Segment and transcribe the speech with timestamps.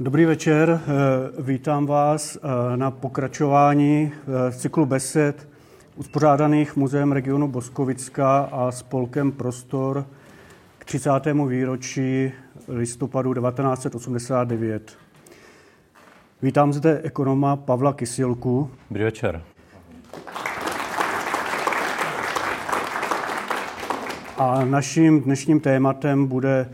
[0.00, 0.80] Dobrý večer,
[1.38, 2.38] vítám vás
[2.76, 4.12] na pokračování
[4.52, 5.48] cyklu besed
[5.96, 10.06] uspořádaných Muzeem regionu Boskovicka a spolkem Prostor
[10.78, 11.10] k 30.
[11.48, 12.32] výročí
[12.68, 14.96] listopadu 1989.
[16.42, 18.70] Vítám zde ekonoma Pavla Kysilku.
[18.90, 19.42] Dobrý večer.
[24.38, 26.70] A naším dnešním tématem bude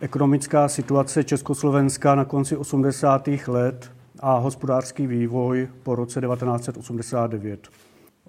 [0.00, 3.28] ekonomická situace Československa na konci 80.
[3.46, 7.68] let a hospodářský vývoj po roce 1989.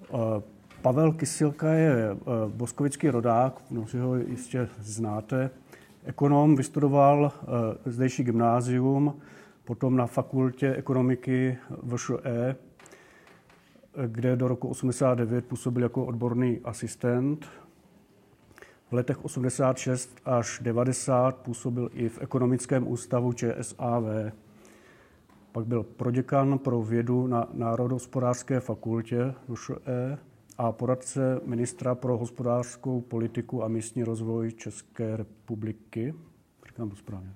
[0.00, 0.16] Eh,
[0.82, 2.16] Pavel Kysilka je eh,
[2.48, 5.50] boskovický rodák, mnozí ho jistě znáte.
[6.04, 9.14] Ekonom vystudoval eh, zdejší gymnázium,
[9.64, 12.56] potom na fakultě ekonomiky VŠE,
[14.06, 17.46] kde do roku 89 působil jako odborný asistent.
[18.92, 24.04] V letech 86 až 90 působil i v ekonomickém ústavu ČSAV.
[25.52, 30.18] Pak byl proděkan pro vědu na Národohospodářské fakultě VŠE
[30.58, 36.14] a poradce ministra pro hospodářskou politiku a místní rozvoj České republiky.
[36.66, 37.32] Říkám to správně.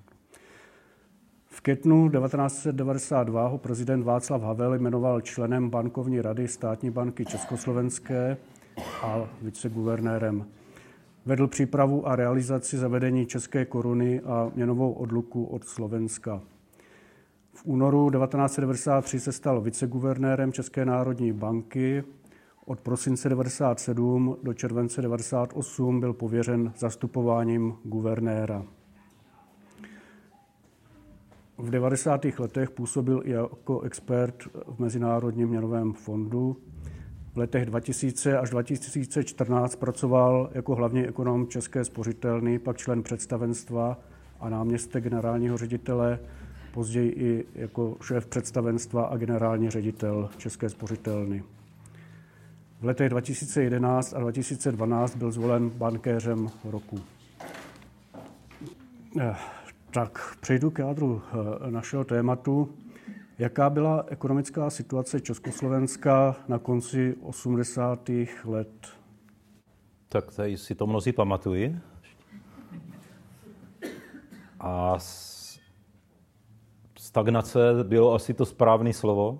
[1.46, 8.36] V květnu 1992 ho prezident Václav Havel jmenoval členem bankovní rady státní banky Československé
[9.02, 10.46] a viceguvernérem.
[11.26, 16.42] Vedl přípravu a realizaci zavedení české koruny a měnovou odluku od Slovenska.
[17.52, 22.04] V únoru 1993 se stal viceguvernérem České národní banky.
[22.66, 28.64] Od prosince 1997 do července 1998 byl pověřen zastupováním guvernéra.
[31.58, 32.24] V 90.
[32.38, 36.56] letech působil i jako expert v Mezinárodním měnovém fondu.
[37.36, 43.98] V letech 2000 až 2014 pracoval jako hlavní ekonom České spořitelny, pak člen představenstva
[44.40, 46.18] a náměstek generálního ředitele,
[46.74, 51.42] později i jako šéf představenstva a generální ředitel České spořitelny.
[52.80, 57.00] V letech 2011 a 2012 byl zvolen bankéřem roku.
[59.20, 59.34] Eh,
[59.90, 61.22] tak přejdu k jádru
[61.66, 62.74] eh, našeho tématu.
[63.38, 68.08] Jaká byla ekonomická situace Československa na konci 80.
[68.44, 68.88] let?
[70.08, 71.78] Tak tady si to mnozí pamatují.
[74.60, 74.94] A
[76.98, 79.38] stagnace bylo asi to správné slovo.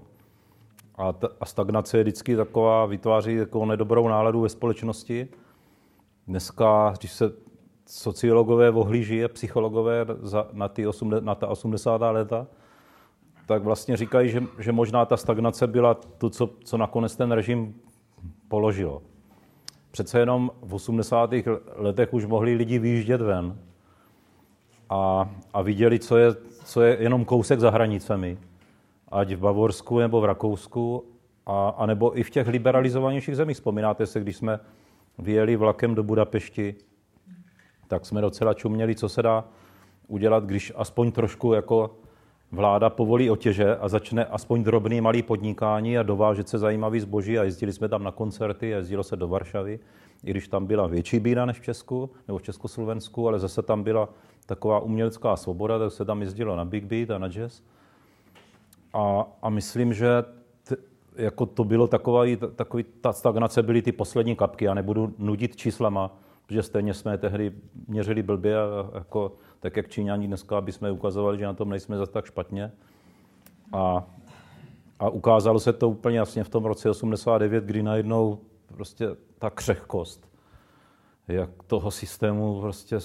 [0.94, 5.28] A, ta, a stagnace je vždycky taková, vytváří takovou nedobrou náladu ve společnosti.
[6.26, 7.32] Dneska, když se
[7.86, 11.96] sociologové ohlíží a psychologové za, na, ty osm, na ta 80.
[11.98, 12.46] léta,
[13.46, 17.74] tak vlastně říkají, že, že možná ta stagnace byla to, co, co nakonec ten režim
[18.48, 19.02] položilo.
[19.90, 21.30] Přece jenom v 80.
[21.76, 23.58] letech už mohli lidi vyjíždět ven
[24.90, 26.34] a, a viděli, co je,
[26.64, 28.38] co je jenom kousek za hranicemi,
[29.08, 31.04] ať v Bavorsku nebo v Rakousku,
[31.46, 33.56] a, a nebo i v těch liberalizovanějších zemích.
[33.56, 34.60] Vzpomínáte se, když jsme
[35.18, 36.74] vyjeli vlakem do Budapešti,
[37.88, 39.44] tak jsme docela čuměli, co se dá
[40.06, 41.98] udělat, když aspoň trošku jako
[42.52, 47.42] vláda povolí otěže a začne aspoň drobný malý podnikání a dovážet se zajímavý zboží a
[47.42, 49.78] jezdili jsme tam na koncerty, jezdilo se do Varšavy,
[50.24, 53.82] i když tam byla větší bída než v Česku nebo v Československu, ale zase tam
[53.82, 54.08] byla
[54.46, 57.62] taková umělecká svoboda, tak se tam jezdilo na Big Beat a na jazz.
[58.94, 60.24] A, a myslím, že
[60.68, 60.76] t,
[61.16, 62.24] jako to bylo taková,
[62.56, 64.64] takový, ta stagnace byly ty poslední kapky.
[64.64, 67.52] Já nebudu nudit číslama, protože stejně jsme tehdy
[67.88, 71.96] měřili blbě, a jako, tak jak Číňani dneska, aby jsme ukazovali, že na tom nejsme
[71.96, 72.72] zase tak špatně.
[73.72, 74.06] A,
[74.98, 79.08] a ukázalo se to úplně jasně v tom roce 89, kdy najednou prostě
[79.38, 80.26] ta křehkost
[81.28, 82.98] jak toho systému prostě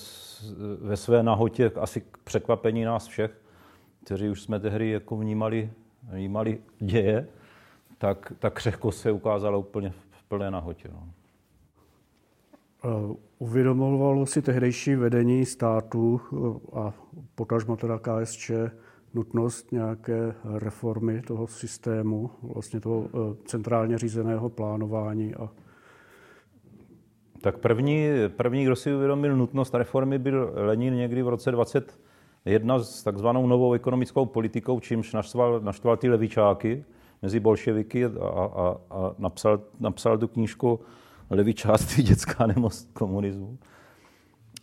[0.81, 3.41] ve své nahotě asi k překvapení nás všech,
[4.03, 5.71] kteří už jsme tehdy jako vnímali,
[6.03, 7.27] vnímali děje,
[7.97, 10.89] tak ta křehkost se ukázala úplně v plné nahotě.
[10.93, 11.07] No.
[12.85, 16.93] Eh, uvědomovalo si tehdejší vedení státu eh, a
[17.35, 18.51] potažmo teda KSČ
[19.13, 25.49] nutnost nějaké reformy toho systému, vlastně toho eh, centrálně řízeného plánování a
[27.41, 33.03] tak první, první, kdo si uvědomil nutnost reformy, byl Lenin někdy v roce 21 s
[33.03, 36.85] takzvanou novou ekonomickou politikou, čímž naštval, naštval ty levičáky
[37.21, 40.79] mezi bolševiky a, a, a napsal, napsal tu knížku
[41.31, 43.57] levičáctví, dětská nemoc komunismu.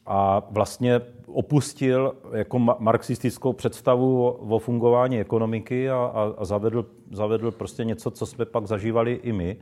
[0.06, 7.84] A vlastně opustil jako marxistickou představu o, fungování ekonomiky a, a, a zavedl, zavedl prostě
[7.84, 9.56] něco, co jsme pak zažívali i my.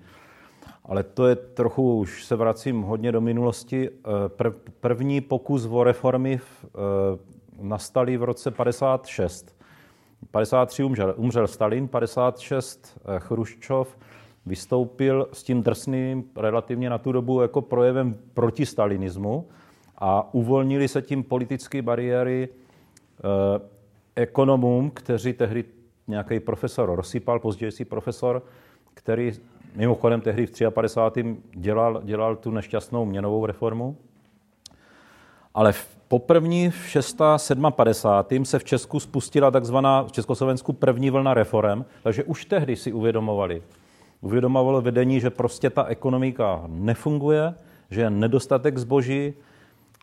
[0.85, 3.91] Ale to je trochu, už se vracím hodně do minulosti.
[4.29, 6.65] Prv, první pokus o reformy v,
[7.61, 9.57] nastaly v roce 56,
[10.31, 13.97] 53 umřel, umřel Stalin, 56 Chruščov
[14.47, 19.47] vystoupil s tím drsným relativně na tu dobu jako projevem proti stalinismu
[19.99, 23.61] a uvolnili se tím politické bariéry eh,
[24.15, 25.65] ekonomům, kteří tehdy
[26.09, 28.43] nějaký profesor rozsypal, později si profesor,
[28.95, 29.33] který
[29.75, 31.37] mimochodem tehdy v 53.
[31.55, 33.97] dělal, dělal tu nešťastnou měnovou reformu.
[35.55, 37.21] Ale v poprvní v 6.
[37.71, 38.45] 57.
[38.45, 43.63] se v Česku spustila takzvaná v Československu první vlna reform, takže už tehdy si uvědomovali,
[44.27, 47.55] uvědomovalo vedení, že prostě ta ekonomika nefunguje,
[47.91, 49.35] že je nedostatek zboží,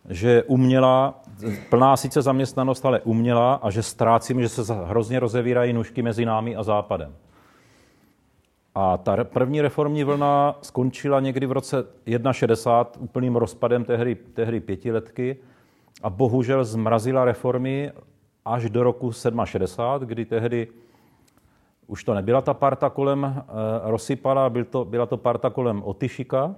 [0.10, 1.22] že je umělá,
[1.70, 6.56] plná sice zaměstnanost, ale umělá a že ztrácíme, že se hrozně rozevírají nůžky mezi námi
[6.56, 7.16] a západem.
[8.76, 11.86] A ta první reformní vlna skončila někdy v roce
[12.32, 15.38] 61 úplným rozpadem tehdy, tehdy pětiletky
[16.04, 17.92] a bohužel zmrazila reformy
[18.46, 19.12] až do roku
[19.46, 20.68] 67, kdy tehdy
[21.88, 23.44] už to nebyla ta parta kolem e,
[23.84, 26.56] Rosypala, byl to, byla to parta kolem Otyšika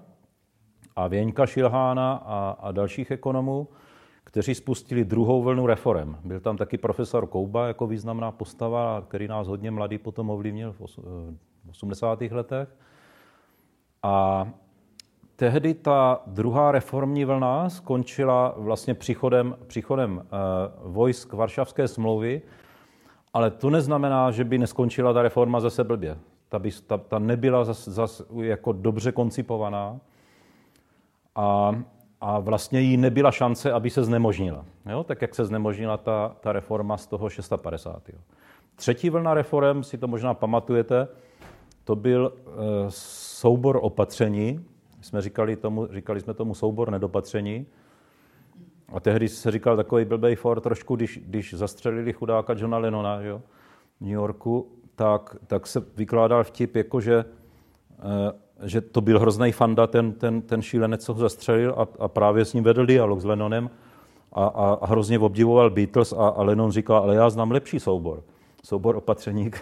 [0.95, 3.67] a Věňka Šilhána a, a dalších ekonomů,
[4.23, 6.15] kteří spustili druhou vlnu reform.
[6.23, 10.81] Byl tam taky profesor Kouba jako významná postava, který nás hodně mladý potom ovlivnil v
[11.69, 12.21] 80.
[12.21, 12.75] Eh, letech.
[14.03, 14.47] A
[15.35, 20.27] tehdy ta druhá reformní vlna skončila vlastně příchodem, příchodem eh,
[20.83, 22.41] vojsk Varšavské smlouvy,
[23.35, 26.17] ale to neznamená, že by neskončila ta reforma zase blbě.
[26.49, 29.99] Ta, by, ta, ta nebyla zase zas jako dobře koncipovaná
[31.35, 31.75] a,
[32.21, 34.65] a vlastně jí nebyla šance, aby se znemožnila.
[34.89, 35.03] Jo?
[35.03, 38.09] Tak jak se znemožnila ta, ta reforma z toho 650.
[38.09, 38.19] Jo?
[38.75, 41.07] Třetí vlna reform, si to možná pamatujete,
[41.83, 42.51] to byl e,
[42.89, 44.65] soubor opatření,
[45.01, 47.65] jsme říkali, tomu, říkali jsme tomu soubor nedopatření,
[48.93, 53.41] a tehdy se říkal takový blbej for trošku, když, když zastřelili chudáka Johna Lennona jo,
[53.97, 57.25] v New Yorku, tak, tak se vykládal vtip, jako že,
[57.99, 62.07] eh, že to byl hrozný fanda, ten, ten, ten šílenec, co ho zastřelil a, a
[62.07, 63.69] právě s ním vedl dialog s Lennonem
[64.33, 68.23] a, a, a hrozně obdivoval Beatles a, a Lennon říkal, ale já znám lepší soubor.
[68.63, 69.51] Soubor opatření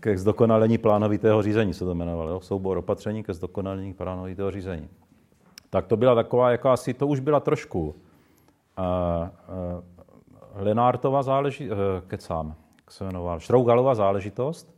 [0.00, 2.30] ke zdokonalení plánovitého řízení se to jmenovalo.
[2.30, 2.40] Jo?
[2.40, 4.88] Soubor opatření ke zdokonalení plánovitého řízení
[5.72, 7.94] tak to byla taková jakási, to už byla trošku uh,
[8.84, 14.74] uh, Lenártova záležitost, uh, kecám, jak se jmenoval, Šrougalová záležitost.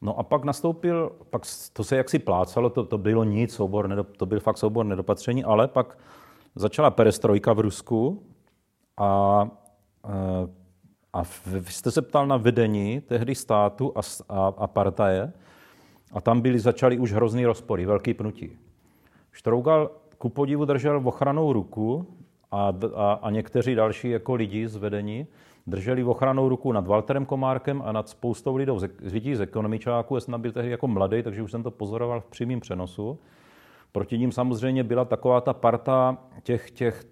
[0.00, 4.16] No a pak nastoupil, pak to se jaksi plácalo, to, to bylo nic, soubor, nedop,
[4.16, 5.98] to byl fakt soubor nedopatření, ale pak
[6.54, 8.22] začala perestrojka v Rusku
[8.96, 9.48] a,
[11.12, 15.32] a vy jste se ptal na vedení tehdy státu a, a, a partaje
[16.12, 18.65] a tam byly, začaly už hrozný rozpory, velký pnutí.
[19.36, 22.06] Štrougal ku podivu držel v ochranou ruku
[22.50, 25.26] a, a, a někteří další jako lidi z vedení
[25.66, 28.72] drželi v ochranou ruku nad Walterem Komárkem a nad spoustou lidí,
[29.02, 30.14] lidí z ekonomičáku.
[30.14, 33.18] Já jsem byl tehdy jako mladý, takže už jsem to pozoroval v přímém přenosu.
[33.92, 37.04] Proti ním samozřejmě byla taková ta parta těch, těch,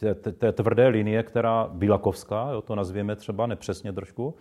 [0.00, 4.34] té, té tvrdé linie, která Bilakovská, jo, to nazvěme třeba nepřesně trošku,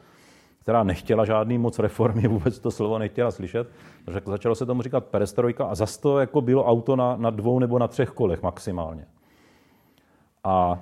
[0.60, 3.70] která nechtěla žádný moc reformy, vůbec to slovo nechtěla slyšet.
[4.06, 7.60] Takže začalo se tomu říkat perestrojka a zase to jako bylo auto na, na dvou
[7.60, 9.06] nebo na třech kolech maximálně.
[10.44, 10.80] A,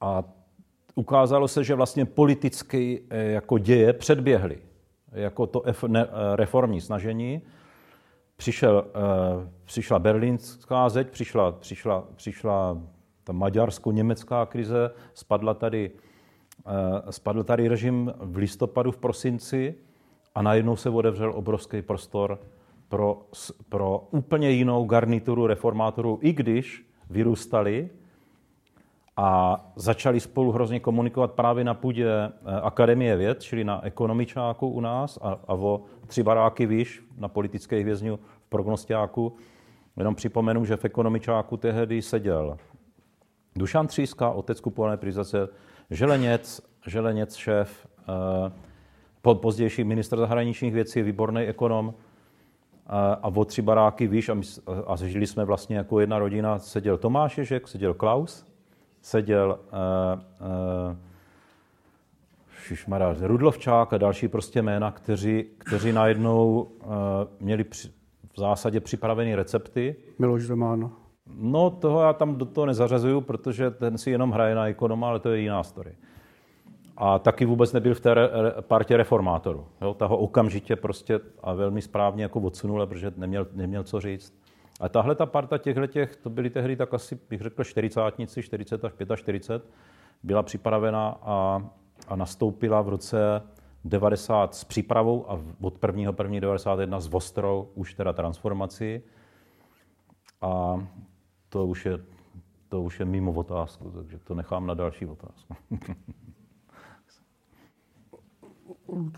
[0.00, 0.24] a
[0.94, 4.58] ukázalo se, že vlastně politicky eh, jako děje předběhly
[5.14, 7.42] jako to eh, reformní snažení.
[8.36, 12.78] Přišel, eh, přišla berlínská zeď, přišla, přišla, přišla
[13.24, 15.90] ta maďarsko-německá krize, spadla tady
[17.10, 19.74] spadl tady režim v listopadu, v prosinci
[20.34, 22.38] a najednou se otevřel obrovský prostor
[22.88, 23.22] pro,
[23.68, 27.90] pro úplně jinou garnituru reformátorů, i když vyrůstali
[29.16, 32.30] a začali spolu hrozně komunikovat právě na půdě eh,
[32.62, 37.84] Akademie věd, čili na ekonomičáku u nás a, a o tři baráky výš na politických
[37.84, 39.36] vězňů v prognostiáku.
[39.96, 42.56] Jenom připomenu, že v ekonomičáku tehdy seděl
[43.56, 45.48] Dušan Tříska, otec kupované prizace,
[45.90, 52.90] Želeněc, Želeněc šéf, eh, pozdější minister zahraničních věcí, výborný ekonom eh,
[53.22, 54.42] a o tři baráky výš a, my,
[54.86, 56.58] a žili jsme vlastně jako jedna rodina.
[56.58, 58.46] Seděl Tomáš Ježek, seděl Klaus,
[59.02, 60.20] seděl uh,
[60.90, 60.96] uh,
[62.62, 66.92] Šišmara, Rudlovčák a další prostě jména, kteří, kteří najednou uh,
[67.40, 67.88] měli při,
[68.32, 69.96] v zásadě připravené recepty.
[70.18, 70.90] Miloš Zeman.
[71.26, 75.20] No, toho já tam do toho nezařazuju, protože ten si jenom hraje na ekonoma, ale
[75.20, 75.94] to je jiná story.
[76.96, 79.66] A taky vůbec nebyl v té re, partě reformátorů.
[79.96, 84.34] Ta ho okamžitě prostě a velmi správně jako odsunul, protože neměl, neměl co říct.
[84.80, 88.00] A tahle ta parta těchto těch, to byly tehdy tak asi, bych řekl, 40,
[88.42, 89.70] 40 až 45,
[90.22, 91.62] byla připravena a,
[92.08, 93.42] a nastoupila v roce
[93.84, 96.12] 90 s přípravou a od 1.
[96.18, 96.40] 1.
[96.40, 99.00] 91 s ostrou už teda transformací.
[100.42, 100.78] A
[101.54, 101.98] to už je,
[102.68, 105.54] to už je mimo otázku, takže to nechám na další otázku.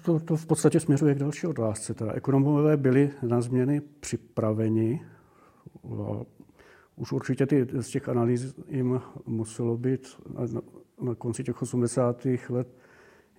[0.05, 1.95] To, to v podstatě směřuje k další otázce.
[1.95, 5.07] Teda ekonomové byli na změny připraveni.
[6.97, 10.61] Už určitě ty, z těch analýz jim muselo být na,
[11.01, 12.27] na konci těch 80.
[12.49, 12.77] let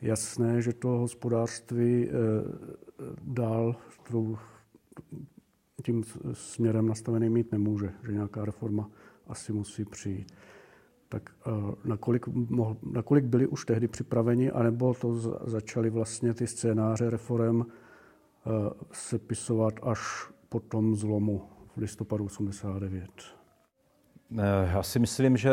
[0.01, 2.11] jasné, že to hospodářství eh,
[3.21, 3.75] dál
[5.83, 6.03] tím
[6.33, 8.89] směrem nastavený mít nemůže, že nějaká reforma
[9.27, 10.31] asi musí přijít.
[11.09, 11.51] Tak eh,
[11.85, 15.15] nakolik, mohl, nakolik byli už tehdy připraveni, anebo to
[15.49, 18.49] začali vlastně ty scénáře reform eh,
[18.91, 19.99] sepisovat až
[20.49, 21.41] po tom zlomu
[21.75, 23.09] v listopadu 89?
[24.73, 25.51] Já si myslím, že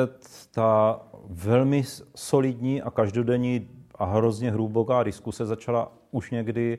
[0.51, 6.79] ta velmi solidní a každodenní a hrozně hluboká diskuse začala už někdy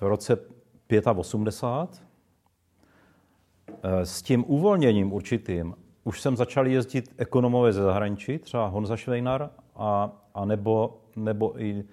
[0.00, 0.38] v roce
[1.16, 2.05] 85.
[3.68, 9.50] Eh, s tím uvolněním určitým už jsem začal jezdit ekonomové ze zahraničí, třeba Honza Švejnar,
[9.76, 11.84] a, a nebo, nebo i uh,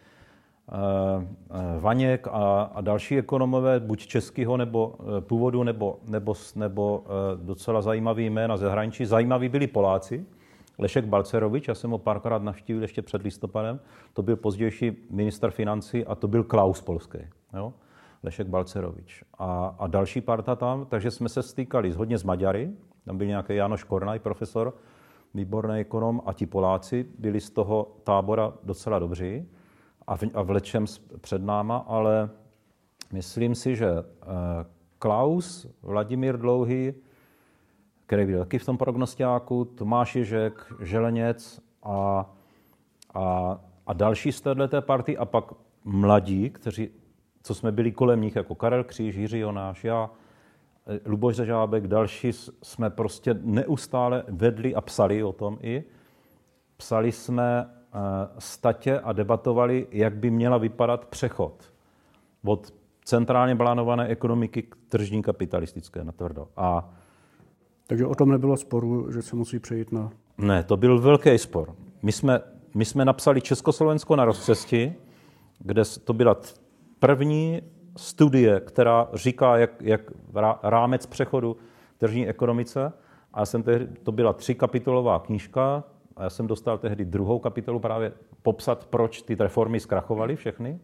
[1.80, 7.04] Vaněk a, a další ekonomové, buď českého nebo původu, nebo, nebo, nebo
[7.36, 9.06] docela zajímavý jména ze zahraničí.
[9.06, 10.26] Zajímaví byli Poláci,
[10.78, 13.80] Lešek Balcerovič, já jsem ho párkrát navštívil ještě před listopadem,
[14.14, 17.20] to byl pozdější minister financí a to byl Klaus Polský.
[17.54, 17.74] Jo?
[18.24, 19.24] Lešek Balcerovič.
[19.38, 22.72] A, a další parta tam, takže jsme se stýkali hodně s Maďary,
[23.06, 24.74] tam byl nějaký Janoš Kornaj, profesor,
[25.34, 29.50] výborný ekonom, a ti Poláci byli z toho tábora docela dobří
[30.08, 30.86] a, v, a vlečem
[31.22, 32.30] před náma, ale
[33.12, 34.26] myslím si, že eh,
[35.00, 36.94] Klaus, Vladimír Dlouhý,
[38.06, 42.30] který byl taky v tom prognostiáku, Tomáš Ježek, Želeněc a,
[43.14, 45.46] a, a další z této party a pak
[45.84, 46.90] mladí, kteří,
[47.44, 50.10] co jsme byli kolem nich, jako Karel Kříž, Jiří Jonáš, já,
[50.88, 52.32] eh, Luboš Zažábek, další
[52.64, 55.84] jsme prostě neustále vedli a psali o tom i.
[56.78, 58.02] Psali jsme uh,
[58.40, 61.74] statě a debatovali, jak by měla vypadat přechod
[62.46, 62.74] od
[63.06, 66.48] centrálně plánované ekonomiky k tržní kapitalistické natvrdo.
[66.58, 66.94] A
[67.88, 70.12] takže o tom nebylo sporu, že se musí přejít na...
[70.38, 71.76] Ne, to byl velký spor.
[72.02, 72.42] My jsme,
[72.76, 74.96] my jsme napsali Československo na rozcesti,
[75.60, 76.38] kde to byla
[77.04, 77.62] první
[77.98, 80.02] studie, která říká, jak, jak
[80.64, 81.54] rámec přechodu
[81.96, 82.94] k tržní ekonomice.
[83.34, 85.84] A já jsem tehdy, to byla tři kapitolová knížka
[86.16, 90.80] a já jsem dostal tehdy druhou kapitolu právě popsat, proč ty reformy zkrachovaly všechny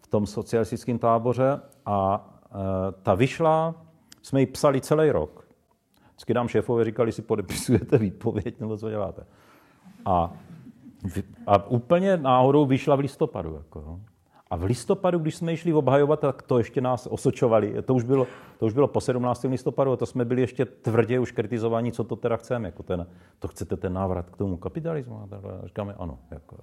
[0.00, 1.60] v tom socialistickém táboře.
[1.86, 3.74] A e, ta vyšla,
[4.22, 5.46] jsme ji psali celý rok.
[6.08, 9.26] Vždycky nám šéfové říkali, si podepisujete výpověď nebo co děláte.
[10.04, 10.32] A,
[11.46, 13.54] a úplně náhodou vyšla v listopadu.
[13.54, 14.00] Jako,
[14.52, 17.82] a v listopadu, když jsme šli obhajovat, tak to ještě nás osočovali.
[17.82, 18.26] To už bylo,
[18.58, 19.44] to už bylo po 17.
[19.44, 22.68] listopadu a to jsme byli ještě tvrdě už kritizovaní, co to teda chceme.
[22.68, 23.06] Jako ten,
[23.38, 25.16] to chcete ten návrat k tomu kapitalismu?
[25.16, 25.28] A
[25.66, 26.18] říkáme ano.
[26.30, 26.56] Jako,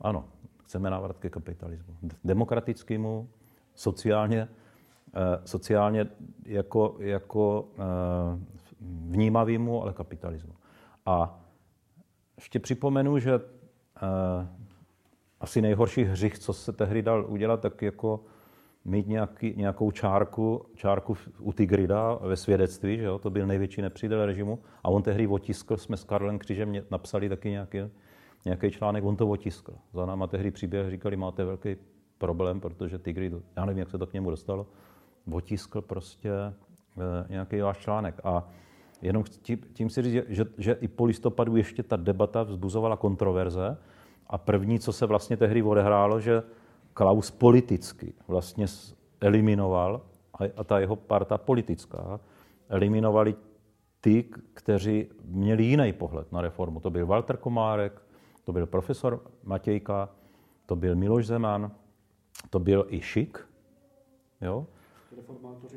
[0.00, 0.24] ano,
[0.64, 1.94] chceme návrat ke kapitalismu.
[2.24, 3.28] Demokratickému,
[3.74, 4.48] sociálně,
[5.14, 6.06] eh, sociálně
[6.46, 8.38] jako, jako eh,
[8.80, 10.54] vnímavýmu, ale kapitalismu.
[11.06, 11.40] A
[12.36, 14.62] ještě připomenu, že eh,
[15.42, 18.20] asi nejhorší hřích, co se tehdy dal udělat, tak jako
[18.84, 23.18] mít nějaký, nějakou čárku, čárku u Tigrida ve svědectví, že jo?
[23.18, 24.58] to byl největší nepřítel režimu.
[24.82, 27.78] A on tehdy otiskl, jsme s Karlem Křížem napsali taky nějaký,
[28.44, 29.74] nějaký článek, on to otiskl.
[29.92, 31.76] Za náma tehdy příběh říkali, máte velký
[32.18, 34.66] problém, protože Tigrid, já nevím, jak se to k němu dostalo,
[35.32, 36.52] otiskl prostě e,
[37.28, 38.20] nějaký váš článek.
[38.24, 38.48] A
[39.02, 43.76] Jenom tím, tím si říct, že, že i po listopadu ještě ta debata vzbuzovala kontroverze
[44.32, 46.42] a první, co se vlastně tehdy odehrálo, že
[46.94, 48.66] Klaus politicky vlastně
[49.20, 50.00] eliminoval,
[50.56, 52.20] a ta jeho parta politická,
[52.68, 53.34] eliminovali
[54.00, 54.24] ty,
[54.54, 56.80] kteří měli jiný pohled na reformu.
[56.80, 58.02] To byl Walter Komárek,
[58.44, 60.08] to byl profesor Matějka,
[60.66, 61.70] to byl Miloš Zeman,
[62.50, 63.48] to byl i Šik,
[64.40, 64.66] jo?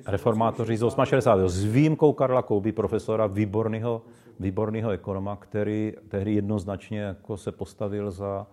[0.05, 1.49] Reformátoři z 68.
[1.49, 4.01] S výjimkou Karla Kouby, profesora, výborného,
[4.39, 8.47] výborného ekonoma, který tehdy jednoznačně jako se postavil za,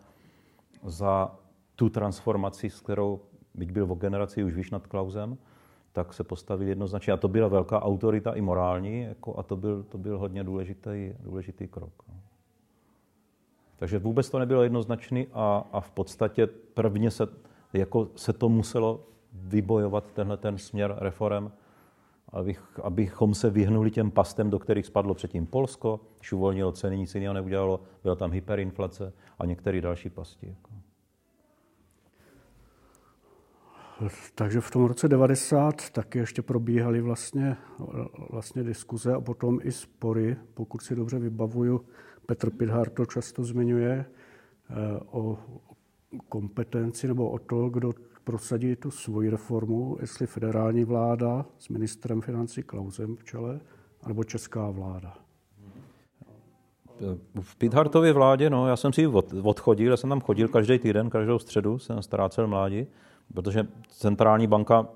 [0.85, 1.39] za
[1.77, 3.21] tu transformaci, s kterou,
[3.55, 5.39] byť byl o generaci už výš nad Klausem,
[5.93, 7.13] tak se postavil jednoznačně.
[7.13, 11.15] A to byla velká autorita i morální, jako, a to byl, to byl hodně důležitý,
[11.21, 11.93] důležitý krok.
[12.09, 12.15] No.
[13.77, 17.27] Takže vůbec to nebylo jednoznačný a, a v podstatě prvně se,
[17.73, 21.51] jako se to muselo vybojovat tenhle ten směr reform
[22.33, 27.15] abych, abychom se vyhnuli těm pastem, do kterých spadlo předtím Polsko, když uvolnilo ceny, nic
[27.15, 30.47] jiného neudělalo, byla tam hyperinflace a některé další pasti.
[30.49, 30.73] Jako.
[34.35, 37.57] Takže v tom roce 90 taky ještě probíhaly vlastně,
[38.31, 41.85] vlastně diskuze a potom i spory, pokud si dobře vybavuju,
[42.27, 44.75] Petr Pidhar to často zmiňuje, eh,
[45.11, 45.39] o
[46.29, 47.93] kompetenci nebo o to, kdo
[48.25, 53.61] prosadí tu svoji reformu, jestli federální vláda s ministrem financí Klausem v čele,
[54.07, 55.15] nebo česká vláda.
[57.41, 59.07] V Pidhartově vládě, no, já jsem si
[59.43, 62.87] odchodil, já jsem tam chodil každý týden, každou středu jsem ztrácel mládí,
[63.35, 64.89] protože centrální banka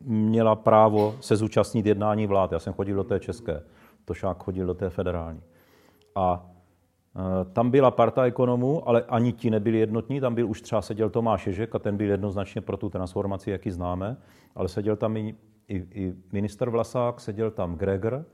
[0.00, 2.52] měla právo se zúčastnit jednání vlád.
[2.52, 3.62] Já jsem chodil do té české,
[4.04, 5.42] Tošák chodil do té federální.
[6.14, 6.50] A
[7.52, 10.20] tam byla parta ekonomů, ale ani ti nebyli jednotní.
[10.20, 13.70] Tam byl už třeba seděl Tomáš Ježek a ten byl jednoznačně pro tu transformaci, jaký
[13.70, 14.16] známe,
[14.54, 15.34] ale seděl tam i,
[15.68, 18.24] i, i minister Vlasák, seděl tam Gregor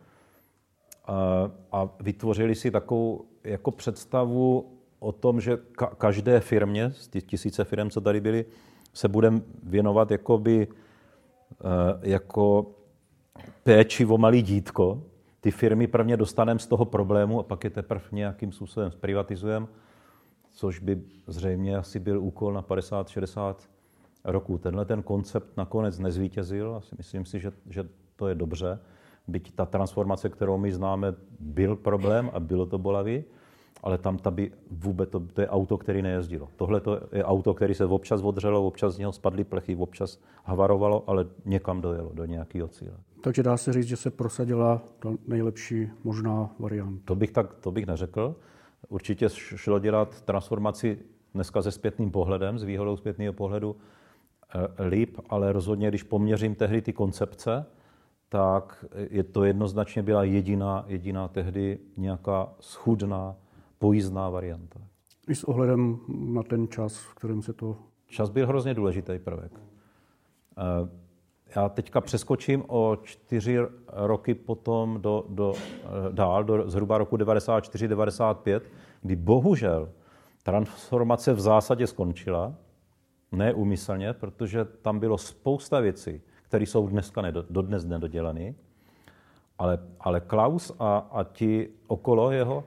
[1.04, 7.08] a, e, a vytvořili si takovou jako představu o tom, že ka- každé firmě, z
[7.08, 8.44] těch tisíce firm, co tady byly,
[8.92, 12.66] se budeme věnovat jakoby, eh, jako
[13.62, 15.02] péči o malý dítko.
[15.46, 19.66] Ty firmy prvně dostaneme z toho problému a pak je teprve nějakým způsobem zprivatizujeme,
[20.50, 23.54] což by zřejmě asi byl úkol na 50-60
[24.24, 24.58] roků.
[24.58, 28.78] Tenhle ten koncept nakonec nezvítězil a myslím si, že, že to je dobře.
[29.26, 33.24] Byť ta transformace, kterou my známe, byl problém a bylo to bolavý,
[33.82, 36.48] ale tam ta by vůbec, to, to je auto, který nejezdilo.
[36.56, 41.04] Tohle to je auto, který se občas odřelo, občas z něho spadly plechy, občas havarovalo,
[41.06, 42.96] ale někam dojelo, do nějakého cíle.
[43.20, 47.02] Takže dá se říct, že se prosadila ta nejlepší možná varianta.
[47.04, 48.36] To bych, tak, to bych neřekl.
[48.88, 50.98] Určitě šlo dělat transformaci
[51.34, 53.76] dneska se zpětným pohledem, s výhodou zpětného pohledu
[54.78, 57.66] e, líp, ale rozhodně, když poměřím tehdy ty koncepce,
[58.28, 63.36] tak je to jednoznačně byla jediná, jediná tehdy nějaká schudná
[63.78, 64.80] pojízdná varianta.
[65.28, 67.76] I s ohledem na ten čas, v kterém se to...
[68.06, 69.52] Čas byl hrozně důležitý prvek.
[70.58, 70.88] Eh,
[71.56, 78.62] já teďka přeskočím o čtyři roky potom do, do, eh, dál, do zhruba roku 94-95,
[79.02, 79.88] kdy bohužel
[80.42, 82.54] transformace v zásadě skončila,
[83.32, 88.54] neumyslně, protože tam bylo spousta věcí, které jsou dneska nedo, dodnes nedodělané,
[89.58, 92.64] ale, ale Klaus a, a ti okolo jeho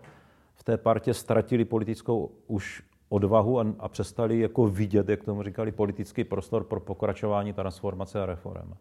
[0.69, 6.23] té partě ztratili politickou už odvahu a, a přestali jako vidět, jak tomu říkali, politický
[6.23, 8.73] prostor pro pokračování transformace a reform.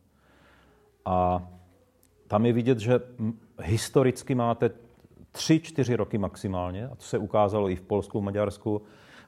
[1.04, 1.48] A
[2.26, 3.00] tam je vidět, že
[3.62, 4.70] historicky máte
[5.30, 8.82] tři, čtyři roky maximálně, a to se ukázalo i v Polsku, v Maďarsku,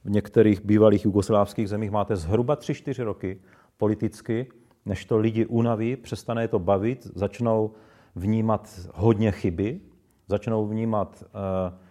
[0.04, 3.40] v některých bývalých jugoslávských zemích máte zhruba tři, čtyři roky
[3.76, 4.46] politicky,
[4.86, 7.70] než to lidi unaví, přestane je to bavit, začnou
[8.14, 9.80] vnímat hodně chyby,
[10.28, 11.89] začnou vnímat uh,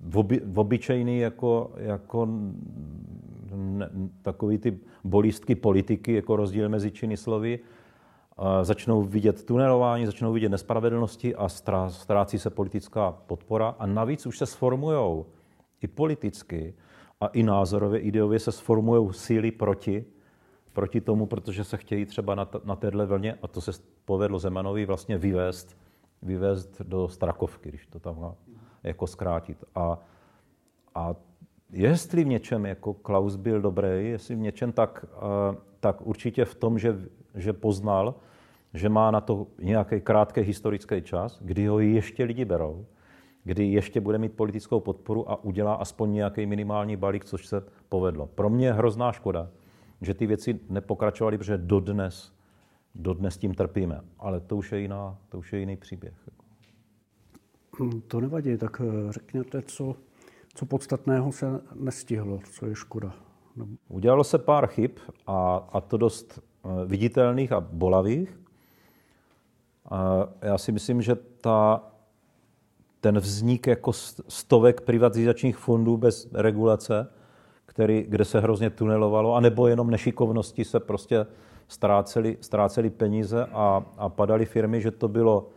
[0.00, 2.28] v, oby, v obyčejný jako, jako
[3.54, 3.90] ne,
[4.22, 7.58] takový ty bolístky politiky, jako rozdíl mezi činy slovy,
[8.36, 11.48] a začnou vidět tunelování, začnou vidět nespravedlnosti a
[11.88, 13.76] ztrácí se politická podpora.
[13.78, 15.24] A navíc už se sformují
[15.80, 16.74] i politicky
[17.20, 20.04] a i názorově, ideově se sformují síly proti,
[20.72, 23.72] proti tomu, protože se chtějí třeba na, t- na téhle vlně, a to se
[24.04, 25.76] povedlo Zemanovi vlastně vyvést,
[26.22, 28.34] vyvést do Strakovky, když to tam
[28.84, 29.64] jako zkrátit.
[29.74, 29.98] A,
[30.94, 31.14] a
[31.72, 35.06] jestli v něčem jako Klaus byl dobrý, jestli v něčem, tak,
[35.80, 36.98] tak určitě v tom, že,
[37.34, 38.14] že poznal,
[38.74, 42.86] že má na to nějaký krátký historický čas, kdy ho ještě lidi berou,
[43.44, 48.26] kdy ještě bude mít politickou podporu a udělá aspoň nějaký minimální balík, což se povedlo.
[48.26, 49.48] Pro mě je hrozná škoda,
[50.00, 52.32] že ty věci nepokračovaly, protože dodnes,
[52.94, 54.00] dodnes tím trpíme.
[54.18, 56.14] Ale to už je, jiná, to už je jiný příběh.
[57.82, 59.96] Hm, to nevadí, tak eh, řekněte, co,
[60.54, 63.14] co podstatného se nestihlo, co je škoda.
[63.88, 64.90] Udělalo se pár chyb
[65.26, 68.40] a, a to dost eh, viditelných a bolavých.
[69.90, 71.82] A já si myslím, že ta,
[73.00, 73.92] ten vznik jako
[74.28, 77.08] stovek privatizačních fondů bez regulace,
[77.66, 81.26] který, kde se hrozně tunelovalo, anebo jenom nešikovnosti se prostě
[81.68, 85.50] ztráceli, ztráceli peníze a, a padaly firmy, že to bylo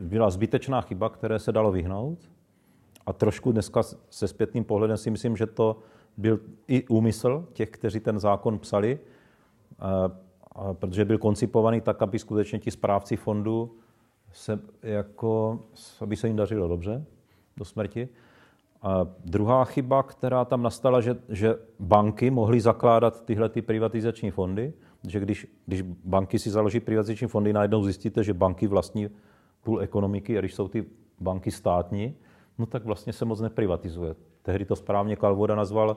[0.00, 2.18] byla zbytečná chyba, které se dalo vyhnout.
[3.06, 5.78] A trošku dneska se zpětným pohledem si myslím, že to
[6.16, 8.98] byl i úmysl těch, kteří ten zákon psali,
[10.72, 13.76] protože byl koncipovaný tak, aby skutečně ti správci fondu
[14.32, 15.60] se jako,
[16.00, 17.04] aby se jim dařilo dobře
[17.56, 18.08] do smrti.
[18.82, 24.72] A druhá chyba, která tam nastala, že, že banky mohly zakládat tyhle ty privatizační fondy,
[25.08, 29.08] že když, když banky si založí privatizační fondy, najednou zjistíte, že banky vlastní
[29.62, 30.84] půl ekonomiky a když jsou ty
[31.20, 32.16] banky státní,
[32.58, 34.14] no tak vlastně se moc neprivatizuje.
[34.42, 35.96] Tehdy to správně Kalvoda nazval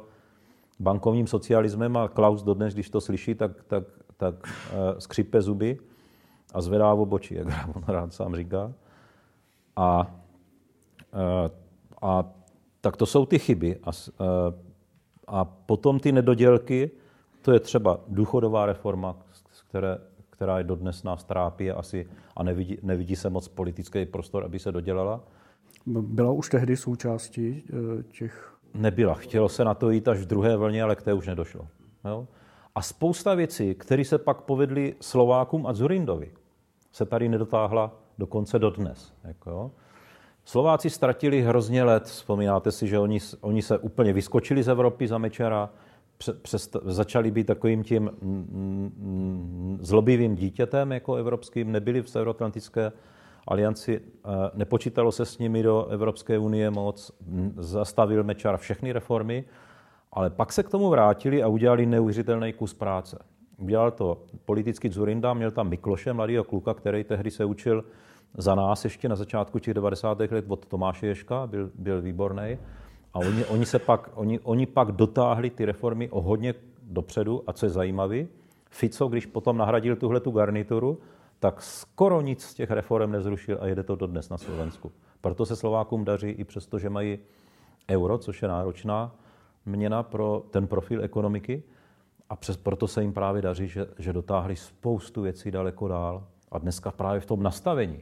[0.79, 3.83] bankovním socialismem a Klaus dodnes, když to slyší, tak, tak,
[4.17, 5.79] tak uh, skřípe zuby
[6.53, 8.73] a zvedá v obočí, jak on rád sám říká.
[9.75, 10.15] A,
[11.13, 11.51] uh,
[12.01, 12.33] a
[12.81, 13.79] tak to jsou ty chyby.
[13.83, 14.25] A, uh,
[15.27, 16.91] a potom ty nedodělky,
[17.41, 19.15] to je třeba důchodová reforma,
[19.69, 19.97] které,
[20.33, 24.71] která je dodnes nás trápí asi a nevidí, nevidí se moc politický prostor, aby se
[24.71, 25.23] dodělala.
[25.85, 27.63] Byla už tehdy součástí
[28.11, 29.13] těch nebyla.
[29.13, 31.67] Chtělo se na to jít až v druhé vlně, ale k té už nedošlo.
[32.05, 32.27] Jo?
[32.75, 36.31] A spousta věcí, které se pak povedly Slovákům a Zurindovi,
[36.91, 39.13] se tady nedotáhla dokonce do dnes.
[39.23, 39.71] Jako jo?
[40.45, 42.03] Slováci ztratili hrozně let.
[42.03, 45.69] Vzpomínáte si, že oni, oni se úplně vyskočili z Evropy za Mečera,
[46.41, 48.11] přes, začali být takovým tím
[49.79, 52.91] zlobivým dítětem jako evropským, nebyli v Severoatlantické
[53.47, 57.11] alianci, eh, nepočítalo se s nimi do Evropské unie moc,
[57.57, 59.45] zastavil Mečar všechny reformy,
[60.11, 63.19] ale pak se k tomu vrátili a udělali neuvěřitelný kus práce.
[63.57, 67.83] Udělal to politický Zurinda, měl tam Mikloše, mladého kluka, který tehdy se učil
[68.37, 70.19] za nás ještě na začátku těch 90.
[70.19, 72.57] let od Tomáše Ješka, byl, byl výborný.
[73.13, 77.43] A oni, oni, se pak, oni, oni pak dotáhli ty reformy o hodně dopředu.
[77.47, 78.25] A co je zajímavé,
[78.69, 80.99] Fico, když potom nahradil tuhle tu garnituru,
[81.39, 84.91] tak skoro nic z těch reform nezrušil a jede to dodnes na Slovensku.
[85.21, 87.19] Proto se Slovákům daří i přesto, že mají
[87.89, 89.15] euro, což je náročná
[89.65, 91.63] měna pro ten profil ekonomiky.
[92.29, 96.27] A přes, proto se jim právě daří, že, že dotáhli spoustu věcí daleko dál.
[96.51, 97.99] A dneska právě v tom nastavení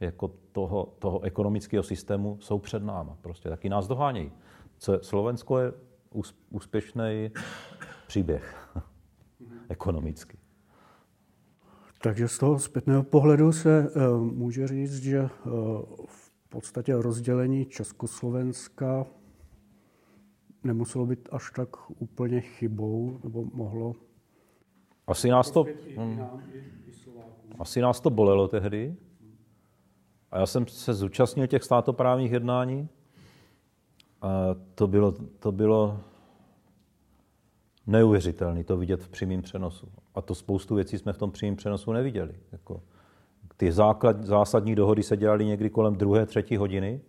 [0.00, 3.18] jako toho, toho ekonomického systému jsou před náma.
[3.20, 4.32] Prostě taky nás dohánějí.
[4.78, 5.72] Co Slovensko je
[6.50, 7.30] úspěšný
[8.06, 8.68] příběh
[9.68, 10.38] ekonomicky.
[12.02, 15.28] Takže z toho zpětného pohledu se uh, může říct, že uh,
[16.06, 19.06] v podstatě rozdělení Československa
[20.64, 23.94] nemuselo být až tak úplně chybou, nebo mohlo.
[25.06, 25.64] Asi nás to,
[27.58, 28.96] asi nás to bolelo tehdy.
[30.36, 32.88] A já jsem se zúčastnil těch státoprávních jednání.
[34.22, 34.28] A
[34.74, 36.00] to bylo, to bylo
[37.86, 39.88] neuvěřitelné to vidět v přímém přenosu.
[40.14, 42.34] A to spoustu věcí jsme v tom přímém přenosu neviděli.
[42.52, 42.80] Jako,
[43.56, 47.00] ty základ, zásadní dohody se dělaly někdy kolem druhé, třetí hodiny.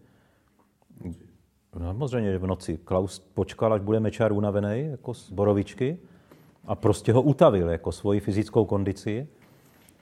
[1.79, 2.77] No, samozřejmě, že v noci.
[2.77, 5.97] Klaus počkal, až bude Mečár unavený, jako z borovičky,
[6.65, 9.27] a prostě ho utavil, jako svoji fyzickou kondici.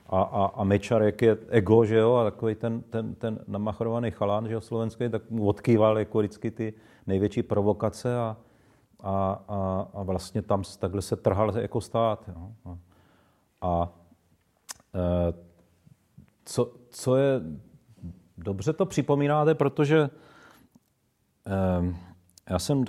[0.08, 4.10] A, a, a Mečar, jak je ego, že jo, a takový ten, ten, ten namachrovaný
[4.10, 6.74] chalán, že jo, slovenský, tak mu odkýval jako vždycky ty
[7.06, 8.36] největší provokace a,
[9.00, 12.28] a, a, a vlastně tam takhle se trhal jako stát.
[12.28, 12.52] Jo.
[12.64, 12.78] A,
[13.62, 13.88] a
[14.94, 15.32] e,
[16.44, 17.40] co, co je,
[18.38, 19.98] dobře to připomínáte, protože
[21.46, 21.94] e,
[22.50, 22.84] já jsem,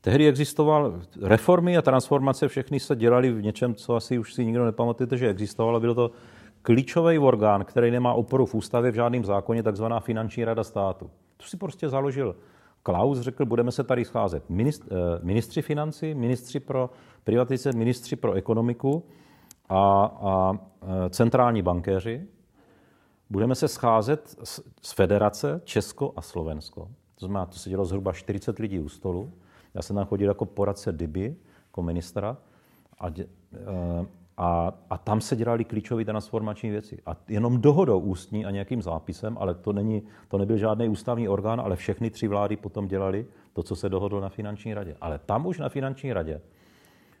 [0.00, 4.64] tehdy existoval, reformy a transformace všechny se dělaly v něčem, co asi už si nikdo
[4.64, 5.80] nepamatujete, že existovalo.
[5.80, 6.10] Byl to
[6.62, 11.10] klíčový orgán, který nemá oporu v ústavě v žádném zákoně, takzvaná finanční rada státu.
[11.36, 12.36] To si prostě založil
[12.82, 14.74] Klaus řekl, budeme se tady scházet eh,
[15.22, 16.90] ministři financí, ministři pro
[17.24, 19.04] privatizace, ministři pro ekonomiku
[19.68, 22.26] a, a eh, centrální bankéři.
[23.30, 26.88] Budeme se scházet z, z federace Česko a Slovensko.
[27.14, 29.32] To znamená, to se dělo zhruba 40 lidí u stolu.
[29.74, 32.36] Já jsem tam chodil jako poradce Dyby, jako ministra.
[32.98, 34.06] A, eh,
[34.36, 36.98] a, a tam se dělaly klíčové transformační věci.
[37.06, 41.60] A jenom dohodou ústní a nějakým zápisem, ale to, není, to nebyl žádný ústavní orgán,
[41.60, 44.96] ale všechny tři vlády potom dělali to, co se dohodlo na finanční radě.
[45.00, 46.40] Ale tam už na finanční radě,